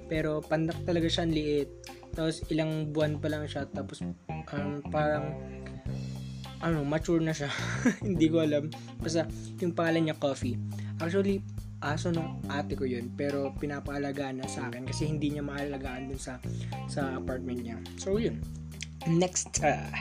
Pero 0.09 0.43
pandak 0.43 0.77
talaga 0.83 1.07
siya 1.09 1.23
ang 1.25 1.33
liit. 1.33 1.69
Tapos 2.13 2.45
ilang 2.53 2.93
buwan 2.93 3.17
pa 3.17 3.29
lang 3.29 3.45
siya. 3.45 3.65
Tapos 3.69 4.01
um, 4.03 4.81
parang 4.89 5.33
ano, 6.63 6.87
mature 6.87 7.19
na 7.19 7.35
siya. 7.35 7.51
Hindi 8.07 8.31
ko 8.31 8.39
alam. 8.39 8.71
Basta, 9.03 9.27
yung 9.59 9.75
pangalan 9.75 10.07
niya 10.07 10.17
Coffee. 10.17 10.55
Actually, 11.03 11.43
aso 11.83 12.07
nung 12.07 12.39
ate 12.47 12.79
ko 12.79 12.87
yun. 12.87 13.11
Pero, 13.19 13.51
pinapaalagaan 13.59 14.39
na 14.39 14.47
sa 14.47 14.71
akin 14.71 14.87
kasi 14.87 15.11
hindi 15.11 15.35
niya 15.35 15.43
maalagaan 15.43 16.07
dun 16.07 16.15
sa, 16.15 16.39
sa 16.87 17.19
apartment 17.19 17.59
niya. 17.59 17.77
So, 17.99 18.15
yun. 18.15 18.39
Next, 19.03 19.59
uh, 19.59 19.91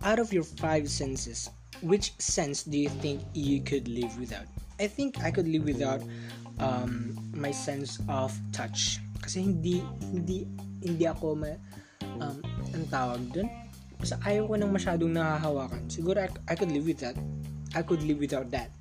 out 0.00 0.16
of 0.16 0.32
your 0.32 0.48
five 0.48 0.88
senses, 0.88 1.52
which 1.82 2.14
sense 2.18 2.62
do 2.62 2.78
you 2.78 2.90
think 3.02 3.22
you 3.34 3.60
could 3.60 3.86
live 3.90 4.10
without? 4.18 4.46
I 4.78 4.86
think 4.86 5.20
I 5.22 5.30
could 5.30 5.46
live 5.46 5.66
without 5.66 6.02
um, 6.58 7.14
my 7.34 7.50
sense 7.50 7.98
of 8.08 8.34
touch. 8.54 9.02
Kasi 9.22 9.42
hindi, 9.42 9.82
hindi, 10.00 10.46
hindi 10.82 11.04
ako 11.06 11.38
ma, 11.38 11.54
um, 12.18 12.38
ang 12.74 12.86
tawag 12.90 13.22
dun? 13.30 13.46
Basta 13.98 14.18
ayaw 14.26 14.50
ko 14.50 14.54
nang 14.58 14.74
masyadong 14.74 15.14
nahahawakan. 15.14 15.86
Siguro 15.86 16.26
I, 16.26 16.28
I 16.50 16.54
could 16.58 16.74
live 16.74 16.86
with 16.86 16.98
that. 17.02 17.14
I 17.78 17.86
could 17.86 18.02
live 18.02 18.18
without 18.18 18.50
that. 18.50 18.74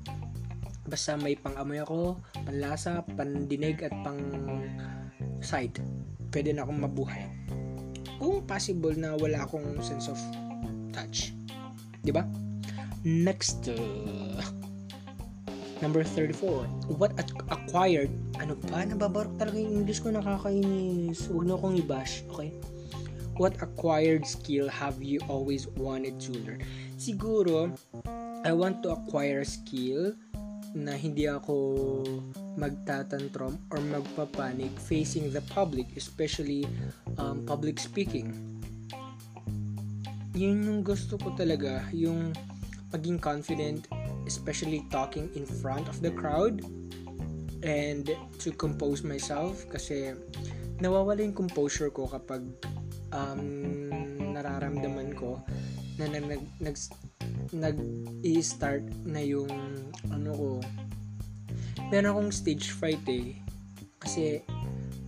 Basta 0.90 1.14
may 1.14 1.38
pang-amoy 1.38 1.86
ako, 1.86 2.18
panlasa, 2.42 3.06
pandinig 3.14 3.86
at 3.86 3.94
pang 4.02 4.18
sight. 5.46 5.78
Pwede 6.34 6.58
na 6.58 6.66
akong 6.66 6.82
mabuhay. 6.82 7.30
Kung 8.18 8.42
possible 8.50 8.94
na 8.98 9.14
wala 9.14 9.46
akong 9.46 9.78
sense 9.82 10.10
of 10.10 10.18
touch. 10.90 11.34
'Di 12.02 12.10
ba? 12.10 12.26
Next 13.02 13.66
uh, 13.68 14.42
number 15.82 16.06
34. 16.06 16.66
What 17.02 17.18
acquired 17.50 18.14
ano 18.38 18.54
pa? 18.58 18.86
Nababarok 18.86 19.38
talaga 19.42 19.58
yung 19.58 19.82
English 19.86 20.06
ko 20.06 20.14
nakakainis. 20.14 21.26
Huwag 21.30 21.46
na 21.50 21.58
akong 21.58 21.78
i-bash, 21.82 22.22
okay? 22.30 22.54
what 23.42 23.58
acquired 23.66 24.22
skill 24.22 24.70
have 24.70 25.02
you 25.02 25.18
always 25.26 25.66
wanted 25.74 26.22
to 26.22 26.32
learn? 26.46 26.62
Siguro, 27.02 27.74
I 28.46 28.54
want 28.54 28.84
to 28.84 28.94
acquire 28.94 29.42
a 29.42 29.50
skill 29.50 30.14
na 30.78 30.94
hindi 30.94 31.26
ako 31.26 32.06
magtatantrum 32.56 33.58
or 33.74 33.80
magpapanik 33.82 34.72
facing 34.78 35.34
the 35.34 35.42
public, 35.50 35.90
especially 35.98 36.70
um, 37.18 37.42
public 37.50 37.82
speaking. 37.82 38.30
Yun 40.38 40.64
yung 40.64 40.80
gusto 40.86 41.18
ko 41.18 41.34
talaga, 41.34 41.84
yung 41.92 42.38
maging 42.92 43.20
confident, 43.20 43.88
especially 44.28 44.86
talking 44.92 45.32
in 45.36 45.48
front 45.48 45.88
of 45.88 46.00
the 46.04 46.12
crowd 46.12 46.62
and 47.64 48.10
to 48.42 48.50
compose 48.52 49.04
myself 49.04 49.66
kasi 49.70 50.18
nawawala 50.82 51.22
yung 51.22 51.36
composure 51.36 51.94
ko 51.94 52.10
kapag 52.10 52.42
um, 53.14 53.92
nararamdaman 54.34 55.14
ko 55.14 55.38
na 56.02 56.10
nag, 56.10 56.26
nag, 56.26 56.44
nag, 56.58 56.76
nag 57.54 57.78
i-start 58.26 58.82
na 59.06 59.22
yung 59.22 59.52
ano 60.10 60.32
ko 60.34 60.50
meron 61.92 62.16
akong 62.16 62.32
stage 62.32 62.72
fright 62.72 63.04
eh. 63.12 63.36
Kasi 64.00 64.42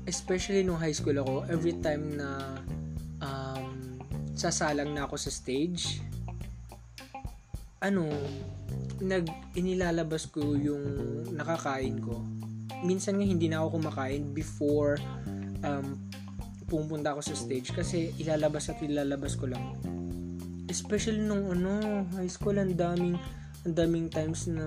especially 0.04 0.68
nung 0.68 0.78
high 0.78 0.94
school 0.94 1.16
ako 1.16 1.48
every 1.48 1.80
time 1.80 2.20
na 2.20 2.60
um, 3.24 3.98
sasalang 4.36 4.92
na 4.92 5.08
ako 5.08 5.16
sa 5.16 5.32
stage 5.32 6.04
ano 7.84 8.08
nag 9.04 9.28
inilalabas 9.60 10.32
ko 10.32 10.56
yung 10.56 10.84
nakakain 11.36 12.00
ko. 12.00 12.24
Minsan 12.88 13.20
nga 13.20 13.28
hindi 13.28 13.52
na 13.52 13.60
ako 13.60 13.84
kumakain 13.84 14.32
before 14.32 14.96
um, 15.68 16.00
pumunta 16.72 17.12
ako 17.12 17.22
sa 17.22 17.36
stage 17.36 17.76
kasi 17.76 18.16
ilalabas 18.16 18.72
at 18.72 18.80
ilalabas 18.80 19.36
ko 19.36 19.52
lang. 19.52 19.76
Especially 20.72 21.20
nung 21.20 21.52
ano 21.52 22.08
high 22.16 22.32
school 22.32 22.56
ang 22.56 22.72
daming 22.74 23.20
ang 23.68 23.76
daming 23.76 24.08
times 24.08 24.48
na 24.48 24.64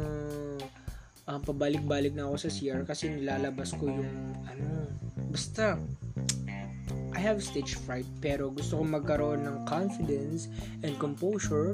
uh, 1.25 1.41
pabalik-balik 1.41 2.13
na 2.13 2.29
ako 2.29 2.37
sa 2.47 2.51
CR 2.53 2.85
kasi 2.85 3.09
nilalabas 3.09 3.73
ko 3.81 3.89
yung 3.89 4.37
ano. 4.45 4.93
Basta 5.33 5.81
I 7.17 7.21
have 7.25 7.41
stage 7.41 7.81
fright 7.81 8.05
pero 8.21 8.53
gusto 8.53 8.77
ko 8.77 8.85
magkaroon 8.85 9.49
ng 9.49 9.65
confidence 9.65 10.53
and 10.85 11.01
composure 11.01 11.73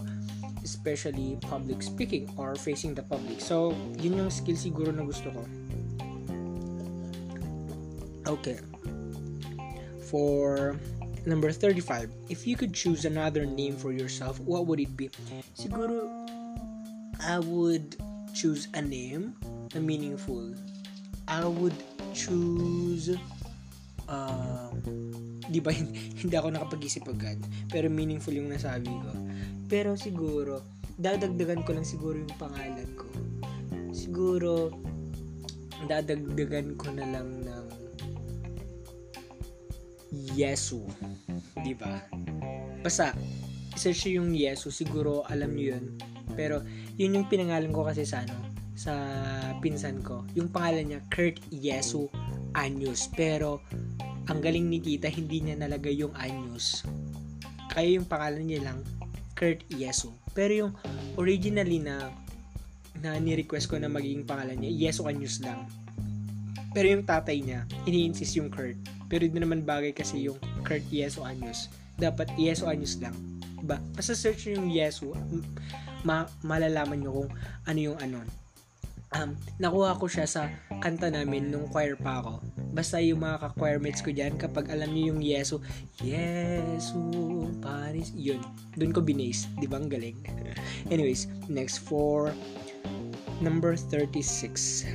especially 0.62 1.38
public 1.46 1.82
speaking 1.82 2.30
or 2.38 2.54
facing 2.54 2.94
the 2.94 3.02
public 3.02 3.38
so 3.42 3.74
yun 3.98 4.16
yung 4.16 4.30
skill 4.30 4.56
siguro 4.56 4.94
na 4.94 5.02
gusto 5.02 5.30
ko 5.30 5.42
okay 8.26 8.58
for 10.06 10.78
Number 11.24 11.52
35. 11.52 12.10
If 12.28 12.46
you 12.46 12.56
could 12.56 12.74
choose 12.74 13.04
another 13.04 13.46
name 13.46 13.76
for 13.76 13.92
yourself, 13.92 14.40
what 14.40 14.66
would 14.66 14.80
it 14.80 14.96
be? 14.96 15.08
Siguro, 15.54 16.10
I 17.22 17.38
would 17.38 17.94
choose 18.34 18.66
a 18.74 18.82
name 18.82 19.38
na 19.70 19.78
meaningful. 19.78 20.50
I 21.28 21.46
would 21.46 21.78
choose 22.10 23.14
um, 24.10 24.82
di 25.46 25.62
ba 25.62 25.70
hindi 26.20 26.34
ako 26.34 26.50
nakapag-isip 26.50 27.06
agad 27.06 27.38
pero 27.70 27.86
meaningful 27.86 28.34
yung 28.34 28.50
nasabi 28.50 28.90
ko 28.90 29.10
pero 29.72 29.96
siguro 29.96 30.60
dadagdagan 31.00 31.64
ko 31.64 31.72
lang 31.72 31.86
siguro 31.88 32.20
yung 32.20 32.36
pangalan 32.36 32.88
ko 32.92 33.08
siguro 33.96 34.68
dadagdagan 35.86 36.76
ko 36.76 36.92
na 36.92 37.06
lang 37.08 37.28
ng 37.42 37.66
Yesu. 40.32 40.84
Di 41.64 41.72
ba? 41.72 42.04
Basta, 42.84 43.16
search 43.76 44.12
yung 44.12 44.36
Yesu, 44.36 44.68
siguro 44.68 45.24
alam 45.28 45.56
niyo 45.56 45.76
yun. 45.76 45.84
Pero, 46.36 46.60
yun 46.96 47.16
yung 47.16 47.28
pinangalan 47.28 47.72
ko 47.72 47.88
kasi 47.88 48.04
sa 48.04 48.24
ano, 48.24 48.36
sa 48.76 48.92
pinsan 49.60 50.00
ko. 50.04 50.24
Yung 50.36 50.52
pangalan 50.52 50.88
niya, 50.88 51.00
Kurt 51.08 51.40
Yesu 51.52 52.08
Anyus. 52.56 53.08
Pero, 53.12 53.64
ang 54.28 54.40
galing 54.40 54.68
ni 54.68 54.80
tita, 54.80 55.08
hindi 55.08 55.40
niya 55.40 55.56
nalagay 55.60 55.96
yung 55.96 56.12
Anyus. 56.16 56.84
Kaya 57.72 57.96
yung 57.96 58.08
pangalan 58.08 58.44
niya 58.44 58.68
lang, 58.68 58.84
Kurt 59.36 59.64
Yesu. 59.72 60.12
Pero 60.32 60.52
yung 60.52 60.72
originally 61.16 61.80
na 61.82 62.12
na 63.02 63.18
ni-request 63.18 63.66
ko 63.66 63.80
na 63.80 63.90
magiging 63.90 64.22
pangalan 64.22 64.62
niya, 64.62 64.88
Yesu 64.88 65.08
Anyus 65.10 65.42
lang. 65.42 65.66
Pero 66.72 66.88
yung 66.88 67.04
tatay 67.04 67.44
niya, 67.44 67.68
ini-insist 67.84 68.40
yung 68.40 68.48
Kurt. 68.48 68.76
Pero 69.12 69.28
hindi 69.28 69.44
naman 69.44 69.60
bagay 69.66 69.92
kasi 69.92 70.24
yung 70.24 70.40
Kurt 70.64 70.84
Yeso 70.88 71.20
Anyos. 71.20 71.68
Dapat 72.00 72.32
Yeso 72.40 72.64
Anyos 72.64 72.96
lang. 72.96 73.12
Diba? 73.60 73.76
Basta 73.92 74.16
search 74.16 74.48
yung 74.48 74.72
Yeso, 74.72 75.12
ma 76.02 76.26
malalaman 76.42 76.98
nyo 76.98 77.12
kung 77.22 77.30
ano 77.68 77.78
yung 77.78 77.98
ano. 78.00 78.24
Um, 79.12 79.36
nakuha 79.60 80.00
ko 80.00 80.08
siya 80.08 80.24
sa 80.24 80.48
kanta 80.80 81.12
namin 81.12 81.52
nung 81.52 81.68
choir 81.68 82.00
pa 82.00 82.24
ako. 82.24 82.40
Basta 82.72 82.96
yung 83.04 83.20
mga 83.20 83.44
ka-choir 83.44 83.76
mates 83.76 84.00
ko 84.00 84.08
dyan, 84.08 84.40
kapag 84.40 84.72
alam 84.72 84.88
niyo 84.88 85.12
yung 85.12 85.20
Yeso, 85.20 85.60
Yeso, 86.00 86.96
Paris, 87.60 88.16
yun. 88.16 88.40
Doon 88.80 88.96
ko 88.96 89.04
binase. 89.04 89.52
Di 89.60 89.68
ba? 89.68 89.76
Ang 89.76 89.92
galing. 89.92 90.16
Anyways, 90.92 91.28
next 91.52 91.84
for 91.84 92.32
number 93.44 93.76
36 93.76 94.88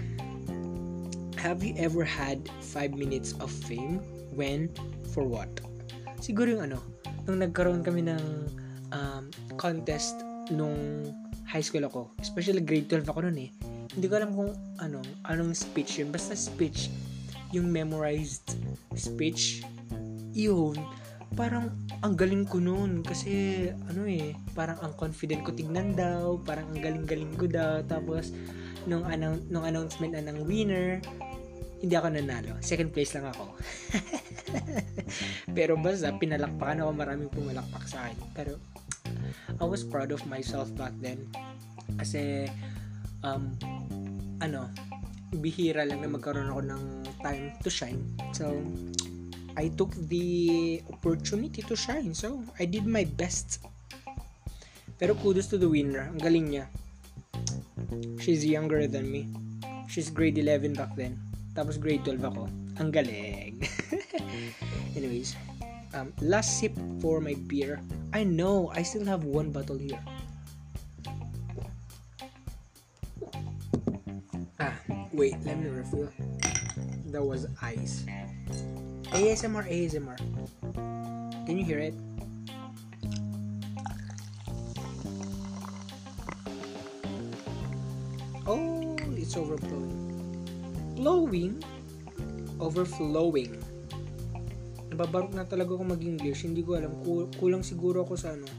have 1.38 1.62
you 1.62 1.77
ever 1.77 2.03
had 2.03 2.49
5 2.60 2.97
minutes 2.97 3.38
of 3.39 3.53
fame? 3.53 4.01
When? 4.34 4.73
For 5.13 5.23
what? 5.23 5.49
Siguro 6.19 6.58
yung 6.58 6.73
ano, 6.73 6.82
nung 7.30 7.39
nagkaroon 7.45 7.86
kami 7.86 8.10
ng 8.10 8.23
um, 8.91 9.30
contest 9.56 10.17
nung 10.49 11.06
high 11.45 11.63
school 11.63 11.86
ako, 11.86 12.12
especially 12.19 12.60
grade 12.60 12.89
12 12.89 13.08
ako 13.08 13.30
noon 13.30 13.47
eh, 13.47 13.49
hindi 13.95 14.06
ko 14.10 14.13
alam 14.19 14.32
kung 14.36 14.52
ano, 14.82 15.00
anong 15.28 15.54
speech 15.56 16.02
yun. 16.02 16.10
Basta 16.12 16.36
speech, 16.36 16.91
yung 17.56 17.71
memorized 17.71 18.58
speech, 18.97 19.63
yun, 20.36 20.76
parang 21.36 21.73
ang 22.02 22.13
galing 22.17 22.45
ko 22.45 22.62
noon 22.62 23.02
kasi 23.02 23.67
ano 23.89 24.06
eh, 24.08 24.34
parang 24.58 24.78
ang 24.82 24.93
confident 24.95 25.43
ko 25.45 25.52
tignan 25.54 25.93
daw, 25.93 26.39
parang 26.41 26.69
ang 26.71 26.82
galing-galing 26.82 27.34
ko 27.36 27.45
daw, 27.50 27.82
tapos 27.86 28.34
nung, 28.88 29.04
announce, 29.04 29.43
nung 29.52 29.67
announcement 29.67 30.15
na 30.15 30.23
ng 30.32 30.47
winner, 30.47 31.04
hindi 31.78 31.93
ako 31.93 32.08
nanalo. 32.10 32.58
Second 32.63 32.89
place 32.89 33.13
lang 33.13 33.30
ako. 33.30 33.54
Pero 35.58 35.78
basta, 35.78 36.10
pinalakpakan 36.10 36.82
ako. 36.82 36.91
Maraming 36.95 37.30
pumalakpak 37.30 37.86
sa 37.86 38.10
akin. 38.10 38.17
Pero, 38.34 38.58
I 39.62 39.65
was 39.65 39.86
proud 39.86 40.10
of 40.10 40.26
myself 40.26 40.73
back 40.73 40.95
then. 40.97 41.30
Kasi, 42.02 42.50
um, 43.23 43.53
ano, 44.41 44.69
bihira 45.34 45.84
lang 45.84 46.01
na 46.01 46.10
magkaroon 46.10 46.51
ako 46.51 46.62
ng 46.65 46.84
time 47.21 47.45
to 47.63 47.69
shine. 47.69 48.01
So, 48.32 48.62
I 49.58 49.73
took 49.73 49.93
the 50.08 50.80
opportunity 50.93 51.65
to 51.65 51.75
shine. 51.75 52.13
So, 52.13 52.45
I 52.62 52.69
did 52.69 52.86
my 52.86 53.03
best. 53.03 53.63
Pero 54.97 55.13
kudos 55.17 55.49
to 55.53 55.58
the 55.58 55.69
winner. 55.69 56.10
Ang 56.10 56.21
galing 56.21 56.45
niya. 56.53 56.65
She's 58.21 58.45
younger 58.45 58.86
than 58.86 59.10
me. 59.10 59.30
She's 59.89 60.10
grade 60.10 60.38
11 60.38 60.73
back 60.73 60.93
then. 60.97 61.17
Tapos 61.58 61.82
grade 61.82 62.06
12 62.06 62.21
ako. 62.21 62.43
Ang 62.77 62.89
galing. 62.93 63.62
Anyways, 64.97 65.34
um, 65.93 66.13
last 66.21 66.62
sip 66.62 66.73
for 67.01 67.21
my 67.21 67.34
beer. 67.49 67.82
I 68.13 68.25
know, 68.25 68.69
I 68.73 68.82
still 68.86 69.06
have 69.06 69.25
one 69.25 69.49
bottle 69.49 69.77
here. 69.77 70.01
Wait, 75.17 75.36
let 75.43 75.58
me 75.58 75.67
refill. 75.73 76.13
That 77.10 77.25
was 77.25 77.49
ice. 77.62 78.06
ASMR, 79.10 79.65
ASMR. 79.65 80.18
Can 81.49 81.57
you 81.57 81.65
hear 81.65 81.80
it? 81.80 81.95
Oh, 88.45 88.95
it's 89.18 89.36
overflowing 89.36 90.07
flowing, 90.97 91.61
overflowing. 92.57 93.53
Nababarok 94.89 95.38
na 95.38 95.45
talaga 95.45 95.78
ako 95.78 95.93
mag-English. 95.93 96.41
Hindi 96.41 96.65
ko 96.65 96.74
alam. 96.74 96.97
Kulang 97.38 97.61
siguro 97.61 98.01
ako 98.01 98.18
sa 98.18 98.34
ano, 98.34 98.49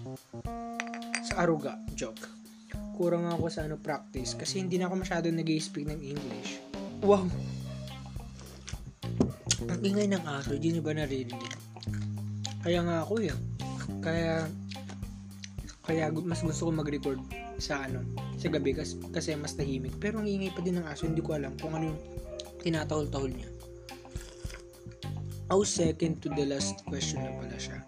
sa 1.26 1.42
aruga. 1.42 1.74
Joke. 1.98 2.30
Kurang 2.99 3.30
ako 3.30 3.46
sa 3.46 3.62
ano, 3.62 3.78
practice. 3.78 4.34
Kasi 4.34 4.59
hindi 4.59 4.74
na 4.74 4.90
ako 4.90 5.07
masyado 5.07 5.30
nag 5.30 5.46
speak 5.62 5.86
ng 5.86 6.03
English. 6.03 6.59
Wow! 7.07 7.30
Ang 9.70 9.80
ingay 9.86 10.11
ng 10.11 10.26
aso, 10.26 10.59
hindi 10.59 10.74
niyo 10.74 10.82
ba 10.82 10.90
naririnig? 10.90 11.55
Kaya 12.66 12.82
nga 12.82 13.07
ako 13.07 13.22
yan. 13.22 13.40
Kaya, 14.03 14.51
kaya 15.86 16.11
mas 16.11 16.42
gusto 16.42 16.66
ko 16.66 16.70
mag-record 16.74 17.22
sa 17.62 17.86
ano, 17.86 18.03
sa 18.34 18.51
gabi 18.51 18.74
kasi, 18.74 18.99
kasi 19.14 19.38
mas 19.38 19.55
tahimik. 19.55 19.94
Pero 20.03 20.18
ang 20.18 20.26
ingay 20.26 20.51
pa 20.51 20.59
din 20.59 20.82
ng 20.82 20.86
aso, 20.90 21.07
hindi 21.07 21.22
ko 21.22 21.38
alam 21.38 21.55
kung 21.55 21.78
ano 21.78 21.94
yung 21.94 22.01
tinatahol-tahol 22.66 23.30
niya. 23.30 23.51
Oh, 25.55 25.62
second 25.62 26.18
to 26.18 26.28
the 26.34 26.44
last 26.44 26.82
question 26.84 27.22
na 27.22 27.32
pala 27.38 27.57
siya. 27.57 27.78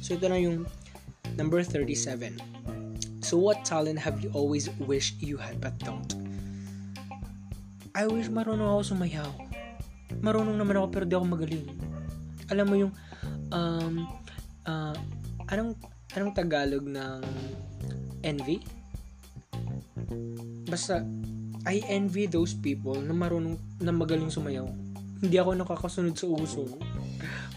So, 0.00 0.14
ito 0.16 0.30
na 0.30 0.38
yung 0.38 0.64
number 1.34 1.60
37. 1.66 2.38
So, 3.32 3.40
what 3.40 3.64
talent 3.64 3.96
have 3.96 4.20
you 4.20 4.28
always 4.36 4.68
wished 4.76 5.24
you 5.24 5.40
had 5.40 5.56
but 5.56 5.72
don't? 5.80 6.12
I 7.96 8.04
wish 8.04 8.28
marunong 8.28 8.60
ako 8.60 8.92
sumayaw. 8.92 9.24
Marunong 10.20 10.60
naman 10.60 10.76
ako 10.76 10.86
pero 10.92 11.04
di 11.08 11.16
ako 11.16 11.24
magaling. 11.32 11.64
Alam 12.52 12.66
mo 12.68 12.74
yung 12.76 12.92
um, 13.48 14.04
uh, 14.68 14.92
anong 15.48 15.80
anong 16.12 16.36
Tagalog 16.36 16.84
ng 16.84 17.24
envy? 18.20 18.60
Basta 20.68 21.00
I 21.64 21.80
envy 21.88 22.28
those 22.28 22.52
people 22.52 23.00
na 23.00 23.16
marunong 23.16 23.56
na 23.80 23.96
magaling 23.96 24.28
sumayaw. 24.28 24.68
Hindi 25.24 25.40
ako 25.40 25.56
nakakasunod 25.56 26.20
sa 26.20 26.28
uso. 26.28 26.68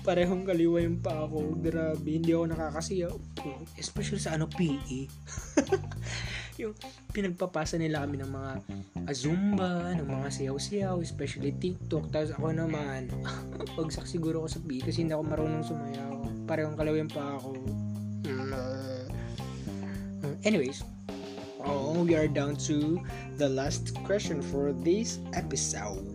Parehong 0.06 0.45
kaliwa 0.45 0.86
pa 1.01 1.26
ako. 1.26 1.58
Grabe, 1.58 2.06
hindi 2.06 2.32
ako 2.32 2.45
nakakasiyaw. 2.53 3.14
Especially 3.76 4.22
sa 4.22 4.38
ano, 4.38 4.45
PE. 4.45 5.10
yung 6.62 6.78
pinagpapasa 7.12 7.76
nila 7.76 8.06
kami 8.06 8.22
ng 8.22 8.32
mga 8.32 8.51
azumba, 9.10 9.91
ng 9.97 10.08
mga 10.08 10.28
siyaw-siyaw, 10.30 11.01
especially 11.01 11.51
TikTok. 11.58 12.14
Tapos 12.14 12.38
ako 12.38 12.53
naman, 12.53 13.10
pagsak 13.76 14.06
siguro 14.06 14.45
ako 14.45 14.49
sa 14.56 14.62
PE 14.62 14.80
kasi 14.86 15.03
hindi 15.03 15.18
ako 15.18 15.26
marunong 15.26 15.66
sumayaw. 15.66 16.14
Parehong 16.45 16.78
kaliwa 16.78 17.01
pa 17.10 17.26
ako. 17.41 17.58
Anyways, 20.45 20.86
oh, 21.66 22.06
we 22.06 22.14
are 22.14 22.30
down 22.30 22.56
to 22.70 23.01
the 23.41 23.49
last 23.49 23.97
question 24.06 24.45
for 24.45 24.78
this 24.86 25.18
episode. 25.34 26.06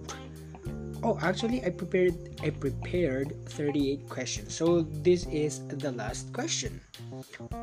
Oh, 1.00 1.16
actually, 1.24 1.64
I 1.64 1.72
prepared 1.72 2.12
I 2.44 2.52
prepared 2.52 3.32
38 3.56 4.04
questions. 4.12 4.52
So 4.52 4.84
this 5.00 5.24
is 5.32 5.64
the 5.80 5.96
last 5.96 6.28
question. 6.36 6.80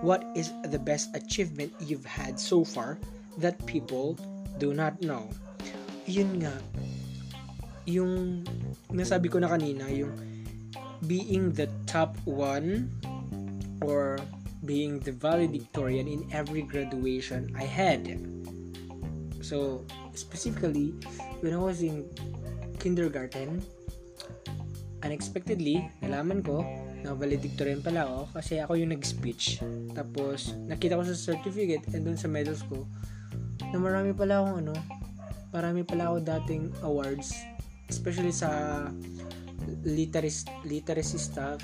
What 0.02 0.26
is 0.34 0.50
the 0.66 0.82
best 0.82 1.14
achievement 1.14 1.70
you've 1.78 2.06
had 2.06 2.42
so 2.42 2.66
far 2.66 2.98
that 3.38 3.62
people 3.70 4.18
do 4.58 4.74
not 4.74 4.98
know? 5.06 5.30
Yun 6.10 6.42
nga. 6.42 6.56
Yung 7.86 8.42
nasabi 8.90 9.30
ko 9.30 9.38
na 9.38 9.54
kanina, 9.54 9.86
yung 9.86 10.18
being 11.06 11.54
the 11.54 11.70
top 11.86 12.18
one 12.26 12.90
or 13.86 14.18
being 14.66 14.98
the 15.06 15.14
valedictorian 15.14 16.10
in 16.10 16.26
every 16.34 16.66
graduation 16.66 17.54
I 17.54 17.70
had. 17.70 18.18
So, 19.46 19.86
specifically, 20.18 20.98
when 21.40 21.54
I 21.54 21.62
was 21.62 21.86
in 21.86 22.10
kindergarten, 22.78 23.62
unexpectedly, 25.06 25.86
nalaman 26.02 26.42
ko 26.42 26.66
na 27.06 27.14
valedictorian 27.14 27.82
pala 27.86 28.06
ako 28.10 28.20
kasi 28.34 28.58
ako 28.58 28.74
yung 28.80 28.92
nag-speech. 28.94 29.62
Tapos, 29.94 30.58
nakita 30.66 30.98
ko 30.98 31.04
sa 31.06 31.14
certificate 31.14 31.86
and 31.94 32.06
dun 32.08 32.18
sa 32.18 32.30
medals 32.30 32.66
ko 32.66 32.86
na 33.70 33.78
marami 33.78 34.16
pala 34.16 34.42
akong 34.42 34.58
ano, 34.66 34.76
marami 35.54 35.82
pala 35.86 36.10
ako 36.10 36.18
dating 36.24 36.64
awards, 36.82 37.34
especially 37.90 38.34
sa 38.34 38.50
literacy, 39.86 40.48
literacy 40.66 41.20
stuff, 41.22 41.62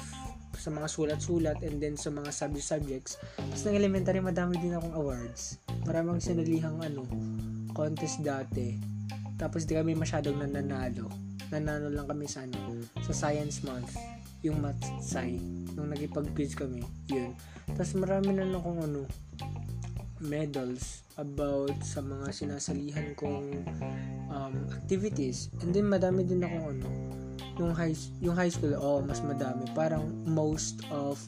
sa 0.54 0.70
mga 0.70 0.88
sulat-sulat 0.88 1.60
and 1.66 1.82
then 1.82 1.98
sa 1.98 2.14
mga 2.14 2.30
subject-subjects. 2.30 3.18
Tapos 3.36 3.64
ng 3.66 3.76
elementary, 3.76 4.22
madami 4.22 4.62
din 4.62 4.78
akong 4.78 4.96
awards. 4.96 5.60
Maraming 5.84 6.22
sinalihang 6.22 6.80
ano, 6.80 7.04
contest 7.74 8.22
dati 8.22 8.93
tapos 9.44 9.68
di 9.68 9.76
kami 9.76 9.92
masyadong 9.92 10.40
nananalo. 10.40 11.12
Nanalo 11.52 11.92
lang 11.92 12.08
kami 12.08 12.32
sa 12.32 12.48
ano, 12.48 12.80
sa 13.04 13.12
Science 13.12 13.60
Month, 13.68 13.92
yung 14.40 14.64
math 14.64 14.80
sci, 15.04 15.36
nung 15.76 15.92
nagipag-quiz 15.92 16.56
kami, 16.56 16.80
yun. 17.12 17.36
Tapos 17.76 17.92
marami 18.00 18.32
na 18.32 18.48
akong 18.48 18.80
ano, 18.88 19.04
medals 20.24 21.04
about 21.20 21.76
sa 21.84 22.00
mga 22.00 22.32
sinasalihan 22.32 23.12
kong 23.20 23.68
um, 24.32 24.56
activities. 24.72 25.52
And 25.60 25.76
then 25.76 25.92
madami 25.92 26.24
din 26.24 26.40
akong 26.40 26.80
ano, 26.80 26.88
yung 27.60 27.76
high, 27.76 28.00
yung 28.24 28.40
high 28.40 28.48
school, 28.48 28.80
oh, 28.80 29.04
mas 29.04 29.20
madami. 29.20 29.68
Parang 29.76 30.08
most 30.24 30.88
of 30.88 31.20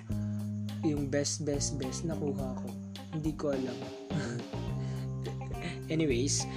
yung 0.88 1.11
best, 1.11 1.43
best, 1.43 1.76
best 1.76 2.07
nakuha 2.07 2.63
ko. 2.63 2.68
Hindi 3.11 3.36
ko 3.36 3.51
alam. 3.51 3.76
Anyways, 5.93 6.47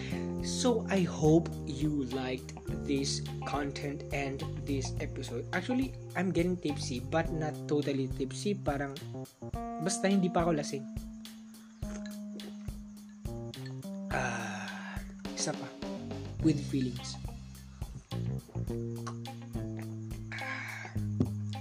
So 0.43 0.87
I 0.91 1.03
hope 1.03 1.49
you 1.67 2.05
liked 2.15 2.55
this 2.87 3.23
content 3.47 4.05
and 4.13 4.43
this 4.65 4.93
episode. 5.01 5.47
Actually, 5.53 5.93
I'm 6.17 6.31
getting 6.31 6.57
tipsy 6.57 7.01
but 7.01 7.31
not 7.33 7.55
totally 7.69 8.09
tipsy. 8.19 8.55
Parang 8.55 8.97
basta 9.85 10.09
hindi 10.09 10.29
pa 10.29 10.47
ako 10.47 10.59
lasing. 10.59 10.85
Ah, 14.11 14.99
isa 15.37 15.53
pa. 15.53 15.69
With 16.43 16.59
feelings. 16.71 17.19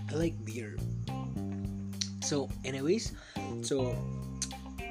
I 0.07 0.13
like 0.15 0.37
beer. 0.45 0.77
So, 2.23 2.49
anyways, 2.65 3.15
so 3.61 3.95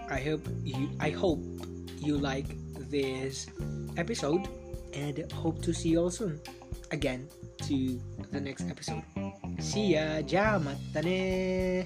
I 0.09 0.21
hope 0.23 0.45
you 0.65 0.89
I 1.03 1.11
hope 1.11 1.43
you 1.99 2.17
like 2.17 2.47
this 3.03 3.47
episode 3.97 4.49
and 4.95 5.21
hope 5.33 5.61
to 5.61 5.73
see 5.75 5.91
you 5.91 6.01
all 6.01 6.11
soon 6.11 6.41
again 6.91 7.29
to 7.69 8.01
the 8.33 8.41
next 8.41 8.65
episode. 8.71 9.03
See 9.61 9.95
ya! 9.97 10.25
Ja! 10.25 10.59
Matane! 10.59 11.85